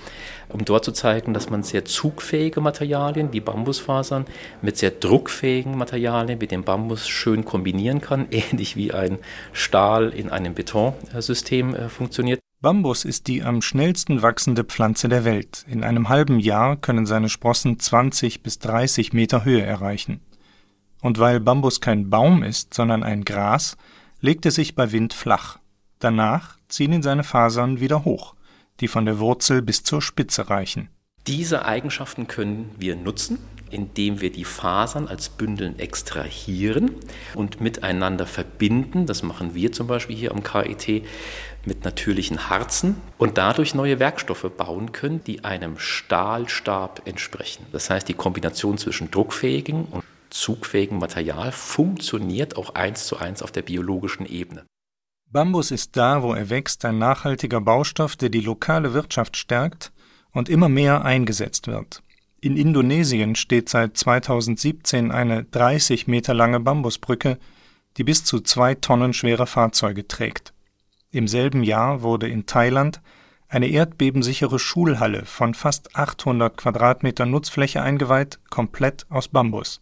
um 0.48 0.64
dort 0.64 0.87
zu 0.87 0.92
zeigen, 0.92 1.35
dass 1.35 1.50
man 1.50 1.62
sehr 1.62 1.85
zugfähige 1.85 2.62
Materialien 2.62 3.35
wie 3.35 3.40
Bambusfasern 3.40 4.24
mit 4.62 4.79
sehr 4.79 4.92
druckfähigen 4.92 5.76
Materialien 5.76 6.40
wie 6.40 6.46
dem 6.46 6.64
Bambus 6.64 7.07
schön 7.07 7.44
kombinieren 7.44 8.00
kann, 8.00 8.26
ähnlich 8.31 8.76
wie 8.76 8.92
ein 8.92 9.18
Stahl 9.53 10.09
in 10.09 10.31
einem 10.31 10.55
Betonsystem 10.55 11.74
äh, 11.74 11.90
funktioniert. 11.90 12.40
Bambus 12.62 13.05
ist 13.05 13.26
die 13.26 13.42
am 13.42 13.61
schnellsten 13.61 14.22
wachsende 14.22 14.64
Pflanze 14.64 15.11
der 15.11 15.26
Welt. 15.26 15.66
In 15.68 15.85
einem 15.85 16.09
halben 16.09 16.40
Jahr 16.40 16.76
können 16.76 17.05
seine 17.05 17.29
Sprossen 17.29 17.79
20 17.79 18.42
bis 18.42 18.59
30 18.59 19.12
Meter 19.12 19.44
Höhe 19.44 19.62
erreichen. 19.62 20.20
Und 21.01 21.19
weil 21.19 21.41
Bambus 21.41 21.81
kein 21.81 22.11
Baum 22.11 22.43
ist, 22.43 22.75
sondern 22.75 23.03
ein 23.03 23.25
Gras, 23.25 23.77
legt 24.21 24.45
er 24.45 24.51
sich 24.51 24.75
bei 24.75 24.93
Wind 24.93 25.15
flach. 25.15 25.59
Danach 25.99 26.57
ziehen 26.69 26.93
ihn 26.93 27.03
seine 27.03 27.25
Fasern 27.25 27.81
wieder 27.81 28.05
hoch, 28.05 28.35
die 28.81 28.89
von 28.89 29.05
der 29.05 29.19
Wurzel 29.19 29.63
bis 29.63 29.83
zur 29.83 30.03
Spitze 30.03 30.51
reichen. 30.51 30.89
Diese 31.27 31.67
Eigenschaften 31.67 32.27
können 32.27 32.75
wir 32.79 32.97
nutzen, 32.97 33.39
indem 33.71 34.21
wir 34.21 34.33
die 34.33 34.45
Fasern 34.45 35.07
als 35.07 35.29
Bündeln 35.29 35.79
extrahieren 35.79 36.93
und 37.35 37.61
miteinander 37.61 38.27
verbinden. 38.27 39.07
Das 39.07 39.23
machen 39.23 39.55
wir 39.55 39.71
zum 39.73 39.87
Beispiel 39.87 40.17
hier 40.17 40.33
am 40.33 40.43
KIT 40.43 41.05
mit 41.67 41.85
natürlichen 41.85 42.49
Harzen 42.49 42.97
und 43.19 43.37
dadurch 43.37 43.75
neue 43.75 43.99
Werkstoffe 43.99 44.51
bauen 44.57 44.93
können, 44.93 45.23
die 45.25 45.45
einem 45.45 45.79
Stahlstab 45.79 47.03
entsprechen. 47.05 47.67
Das 47.71 47.91
heißt, 47.91 48.09
die 48.09 48.15
Kombination 48.15 48.79
zwischen 48.79 49.11
druckfähigen 49.11 49.85
und 49.85 50.03
zugfähigen 50.40 50.98
Material 50.98 51.53
funktioniert 51.53 52.57
auch 52.57 52.74
eins 52.74 53.07
zu 53.07 53.18
eins 53.18 53.42
auf 53.42 53.53
der 53.53 53.62
biologischen 53.62 54.26
Ebene. 54.26 54.64
Bambus 55.31 55.70
ist 55.70 55.96
da, 55.96 56.22
wo 56.22 56.35
er 56.35 56.50
wächst, 56.50 56.85
ein 56.85 56.98
nachhaltiger 56.98 57.61
Baustoff, 57.61 58.16
der 58.16 58.31
die 58.31 58.40
lokale 58.40 58.94
Wirtschaft 58.94 59.37
stärkt 59.37 59.92
und 60.33 60.48
immer 60.48 60.68
mehr 60.68 61.05
eingesetzt 61.05 61.68
wird. 61.68 62.03
In 62.40 62.57
Indonesien 62.57 63.37
steht 63.37 63.68
seit 63.68 63.96
2017 63.96 65.12
eine 65.12 65.44
30 65.44 66.09
Meter 66.09 66.35
lange 66.35 66.59
Bambusbrücke, 66.59 67.38
die 67.96 68.05
bis 68.05 68.24
zu 68.24 68.40
zwei 68.40 68.74
Tonnen 68.74 69.12
schwere 69.12 69.46
Fahrzeuge 69.46 70.09
trägt. 70.09 70.55
Im 71.12 71.29
selben 71.29 71.62
Jahr 71.62 72.03
wurde 72.03 72.29
in 72.29 72.46
Thailand 72.46 73.00
eine 73.48 73.68
erdbebensichere 73.68 74.59
Schulhalle 74.59 75.26
von 75.26 75.55
fast 75.55 75.96
800 75.96 76.57
Quadratmeter 76.57 77.26
Nutzfläche 77.26 77.83
eingeweiht, 77.83 78.38
komplett 78.48 79.07
aus 79.11 79.29
Bambus. 79.29 79.81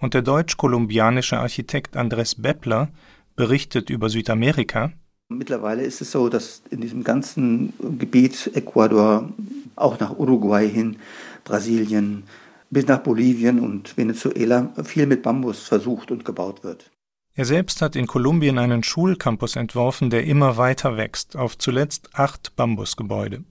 Und 0.00 0.14
der 0.14 0.22
deutsch-kolumbianische 0.22 1.38
Architekt 1.38 1.96
Andres 1.96 2.34
Beppler 2.34 2.88
berichtet 3.36 3.90
über 3.90 4.08
Südamerika. 4.08 4.92
Mittlerweile 5.28 5.82
ist 5.82 6.00
es 6.00 6.10
so, 6.10 6.28
dass 6.28 6.62
in 6.70 6.80
diesem 6.80 7.04
ganzen 7.04 7.72
Gebiet 7.98 8.50
Ecuador, 8.54 9.28
auch 9.76 10.00
nach 10.00 10.18
Uruguay 10.18 10.68
hin, 10.68 10.96
Brasilien, 11.44 12.24
bis 12.70 12.86
nach 12.86 12.98
Bolivien 12.98 13.60
und 13.60 13.96
Venezuela 13.96 14.72
viel 14.84 15.06
mit 15.06 15.22
Bambus 15.22 15.60
versucht 15.60 16.10
und 16.10 16.24
gebaut 16.24 16.64
wird. 16.64 16.90
Er 17.34 17.44
selbst 17.44 17.80
hat 17.80 17.94
in 17.94 18.06
Kolumbien 18.06 18.58
einen 18.58 18.82
Schulcampus 18.82 19.56
entworfen, 19.56 20.10
der 20.10 20.24
immer 20.24 20.56
weiter 20.56 20.96
wächst, 20.96 21.36
auf 21.36 21.56
zuletzt 21.58 22.10
acht 22.14 22.56
Bambusgebäude. 22.56 23.44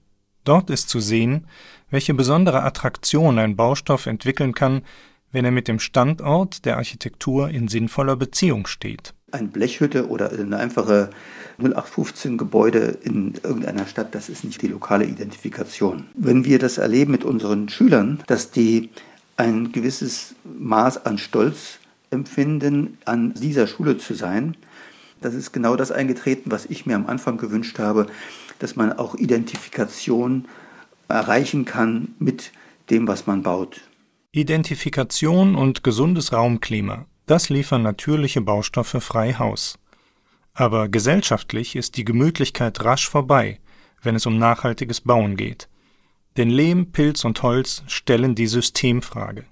Dort 0.44 0.70
ist 0.70 0.88
zu 0.88 1.00
sehen, 1.00 1.46
welche 1.90 2.14
besondere 2.14 2.62
Attraktion 2.62 3.38
ein 3.38 3.56
Baustoff 3.56 4.06
entwickeln 4.06 4.54
kann, 4.54 4.82
wenn 5.32 5.44
er 5.44 5.50
mit 5.50 5.68
dem 5.68 5.78
Standort 5.78 6.64
der 6.64 6.76
Architektur 6.76 7.48
in 7.50 7.68
sinnvoller 7.68 8.16
Beziehung 8.16 8.66
steht. 8.66 9.14
Eine 9.32 9.48
Blechhütte 9.48 10.08
oder 10.08 10.32
eine 10.32 10.56
einfache 10.56 11.10
0815 11.58 12.36
Gebäude 12.36 12.98
in 13.02 13.34
irgendeiner 13.42 13.86
Stadt, 13.86 14.14
das 14.14 14.28
ist 14.28 14.44
nicht 14.44 14.60
die 14.62 14.68
lokale 14.68 15.04
Identifikation. 15.04 16.06
Wenn 16.14 16.44
wir 16.44 16.58
das 16.58 16.78
erleben 16.78 17.12
mit 17.12 17.24
unseren 17.24 17.68
Schülern, 17.68 18.22
dass 18.26 18.50
die 18.50 18.90
ein 19.36 19.72
gewisses 19.72 20.34
Maß 20.58 21.06
an 21.06 21.18
Stolz 21.18 21.78
empfinden, 22.10 22.98
an 23.04 23.34
dieser 23.34 23.66
Schule 23.66 23.98
zu 23.98 24.14
sein, 24.14 24.56
das 25.20 25.34
ist 25.34 25.52
genau 25.52 25.76
das 25.76 25.92
eingetreten, 25.92 26.50
was 26.50 26.66
ich 26.66 26.86
mir 26.86 26.96
am 26.96 27.06
Anfang 27.06 27.36
gewünscht 27.36 27.78
habe, 27.78 28.06
dass 28.58 28.74
man 28.74 28.92
auch 28.92 29.14
Identifikation 29.14 30.46
erreichen 31.08 31.64
kann 31.64 32.14
mit 32.18 32.52
dem, 32.88 33.06
was 33.06 33.26
man 33.26 33.42
baut. 33.42 33.80
Identifikation 34.32 35.56
und 35.56 35.82
gesundes 35.82 36.32
Raumklima, 36.32 37.06
das 37.26 37.48
liefern 37.48 37.82
natürliche 37.82 38.40
Baustoffe 38.40 39.02
frei 39.02 39.34
Haus. 39.34 39.76
Aber 40.54 40.88
gesellschaftlich 40.88 41.74
ist 41.74 41.96
die 41.96 42.04
Gemütlichkeit 42.04 42.84
rasch 42.84 43.08
vorbei, 43.08 43.58
wenn 44.02 44.14
es 44.14 44.26
um 44.26 44.38
nachhaltiges 44.38 45.00
Bauen 45.00 45.36
geht. 45.36 45.68
Denn 46.36 46.48
Lehm, 46.48 46.92
Pilz 46.92 47.24
und 47.24 47.42
Holz 47.42 47.82
stellen 47.88 48.36
die 48.36 48.46
Systemfrage. 48.46 49.46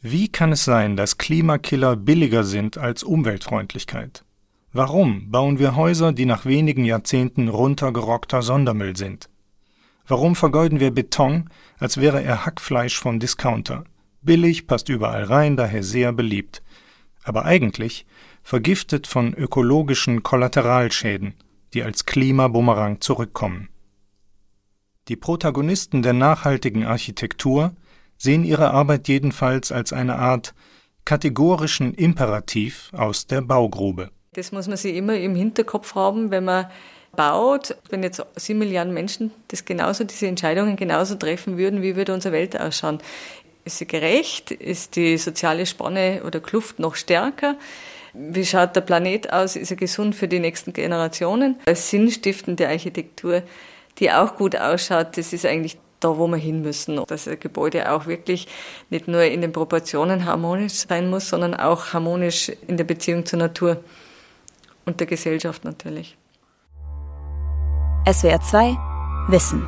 Wie 0.00 0.28
kann 0.28 0.52
es 0.52 0.64
sein, 0.64 0.96
dass 0.96 1.18
Klimakiller 1.18 1.96
billiger 1.96 2.44
sind 2.44 2.78
als 2.78 3.02
Umweltfreundlichkeit? 3.02 4.24
Warum 4.72 5.32
bauen 5.32 5.58
wir 5.58 5.74
Häuser, 5.74 6.12
die 6.12 6.26
nach 6.26 6.44
wenigen 6.44 6.84
Jahrzehnten 6.84 7.48
runtergerockter 7.48 8.42
Sondermüll 8.42 8.96
sind? 8.96 9.28
Warum 10.06 10.36
vergeuden 10.36 10.78
wir 10.78 10.92
Beton, 10.92 11.50
als 11.80 11.96
wäre 11.96 12.22
er 12.22 12.46
Hackfleisch 12.46 12.96
vom 12.96 13.18
Discounter? 13.18 13.82
Billig, 14.24 14.66
passt 14.66 14.88
überall 14.88 15.24
rein, 15.24 15.56
daher 15.56 15.82
sehr 15.82 16.12
beliebt. 16.12 16.62
Aber 17.22 17.44
eigentlich 17.44 18.06
vergiftet 18.42 19.06
von 19.06 19.34
ökologischen 19.34 20.22
Kollateralschäden, 20.22 21.34
die 21.72 21.82
als 21.82 22.06
Klimabumerang 22.06 23.00
zurückkommen. 23.00 23.68
Die 25.08 25.16
Protagonisten 25.16 26.02
der 26.02 26.14
nachhaltigen 26.14 26.84
Architektur 26.84 27.74
sehen 28.16 28.44
ihre 28.44 28.70
Arbeit 28.70 29.08
jedenfalls 29.08 29.70
als 29.70 29.92
eine 29.92 30.16
Art 30.16 30.54
kategorischen 31.04 31.92
Imperativ 31.92 32.90
aus 32.94 33.26
der 33.26 33.42
Baugrube. 33.42 34.10
Das 34.32 34.52
muss 34.52 34.66
man 34.66 34.78
sich 34.78 34.96
immer 34.96 35.16
im 35.16 35.34
Hinterkopf 35.34 35.94
haben, 35.94 36.30
wenn 36.30 36.44
man 36.44 36.66
baut. 37.14 37.76
Wenn 37.90 38.02
jetzt 38.02 38.24
sieben 38.36 38.60
Milliarden 38.60 38.94
Menschen 38.94 39.30
das 39.48 39.64
genauso, 39.64 40.04
diese 40.04 40.26
Entscheidungen 40.26 40.76
genauso 40.76 41.14
treffen 41.14 41.56
würden, 41.56 41.82
wie 41.82 41.96
würde 41.96 42.14
unsere 42.14 42.32
Welt 42.32 42.58
ausschauen? 42.58 42.98
Ist 43.64 43.78
sie 43.78 43.86
gerecht? 43.86 44.50
Ist 44.50 44.96
die 44.96 45.16
soziale 45.16 45.64
Spanne 45.64 46.22
oder 46.26 46.40
Kluft 46.40 46.78
noch 46.78 46.94
stärker? 46.96 47.56
Wie 48.12 48.44
schaut 48.44 48.76
der 48.76 48.82
Planet 48.82 49.32
aus? 49.32 49.56
Ist 49.56 49.70
er 49.70 49.76
gesund 49.76 50.14
für 50.14 50.28
die 50.28 50.38
nächsten 50.38 50.72
Generationen? 50.72 51.56
Als 51.66 51.88
sinnstiftende 51.88 52.68
Architektur, 52.68 53.42
die 53.98 54.12
auch 54.12 54.36
gut 54.36 54.54
ausschaut, 54.56 55.16
das 55.16 55.32
ist 55.32 55.46
eigentlich 55.46 55.78
da, 56.00 56.18
wo 56.18 56.26
wir 56.26 56.36
hin 56.36 56.60
müssen. 56.60 57.00
Dass 57.06 57.26
ein 57.26 57.40
Gebäude 57.40 57.90
auch 57.90 58.06
wirklich 58.06 58.48
nicht 58.90 59.08
nur 59.08 59.22
in 59.22 59.40
den 59.40 59.52
Proportionen 59.52 60.26
harmonisch 60.26 60.86
sein 60.86 61.08
muss, 61.08 61.30
sondern 61.30 61.54
auch 61.54 61.94
harmonisch 61.94 62.52
in 62.68 62.76
der 62.76 62.84
Beziehung 62.84 63.24
zur 63.24 63.38
Natur 63.38 63.82
und 64.84 65.00
der 65.00 65.06
Gesellschaft 65.06 65.64
natürlich. 65.64 66.18
SWR 68.06 68.40
2 68.42 68.76
Wissen. 69.28 69.66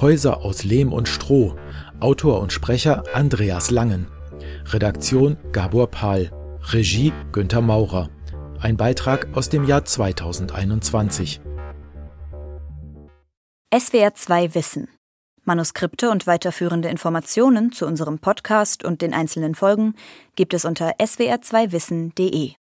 Häuser 0.00 0.38
aus 0.38 0.64
Lehm 0.64 0.94
und 0.94 1.06
Stroh. 1.06 1.54
Autor 2.00 2.40
und 2.40 2.52
Sprecher 2.52 3.04
Andreas 3.12 3.70
Langen. 3.70 4.06
Redaktion 4.66 5.36
Gabor 5.52 5.88
Pahl. 5.90 6.30
Regie 6.72 7.12
Günther 7.32 7.60
Maurer. 7.60 8.08
Ein 8.58 8.76
Beitrag 8.76 9.28
aus 9.34 9.50
dem 9.50 9.64
Jahr 9.64 9.84
2021. 9.84 11.40
SWR 13.78 14.14
2 14.14 14.54
Wissen. 14.54 14.88
Manuskripte 15.44 16.10
und 16.10 16.26
weiterführende 16.26 16.88
Informationen 16.88 17.72
zu 17.72 17.86
unserem 17.86 18.18
Podcast 18.18 18.84
und 18.84 19.02
den 19.02 19.12
einzelnen 19.12 19.54
Folgen 19.54 19.94
gibt 20.36 20.54
es 20.54 20.64
unter 20.64 20.92
swr2wissen.de. 20.98 22.52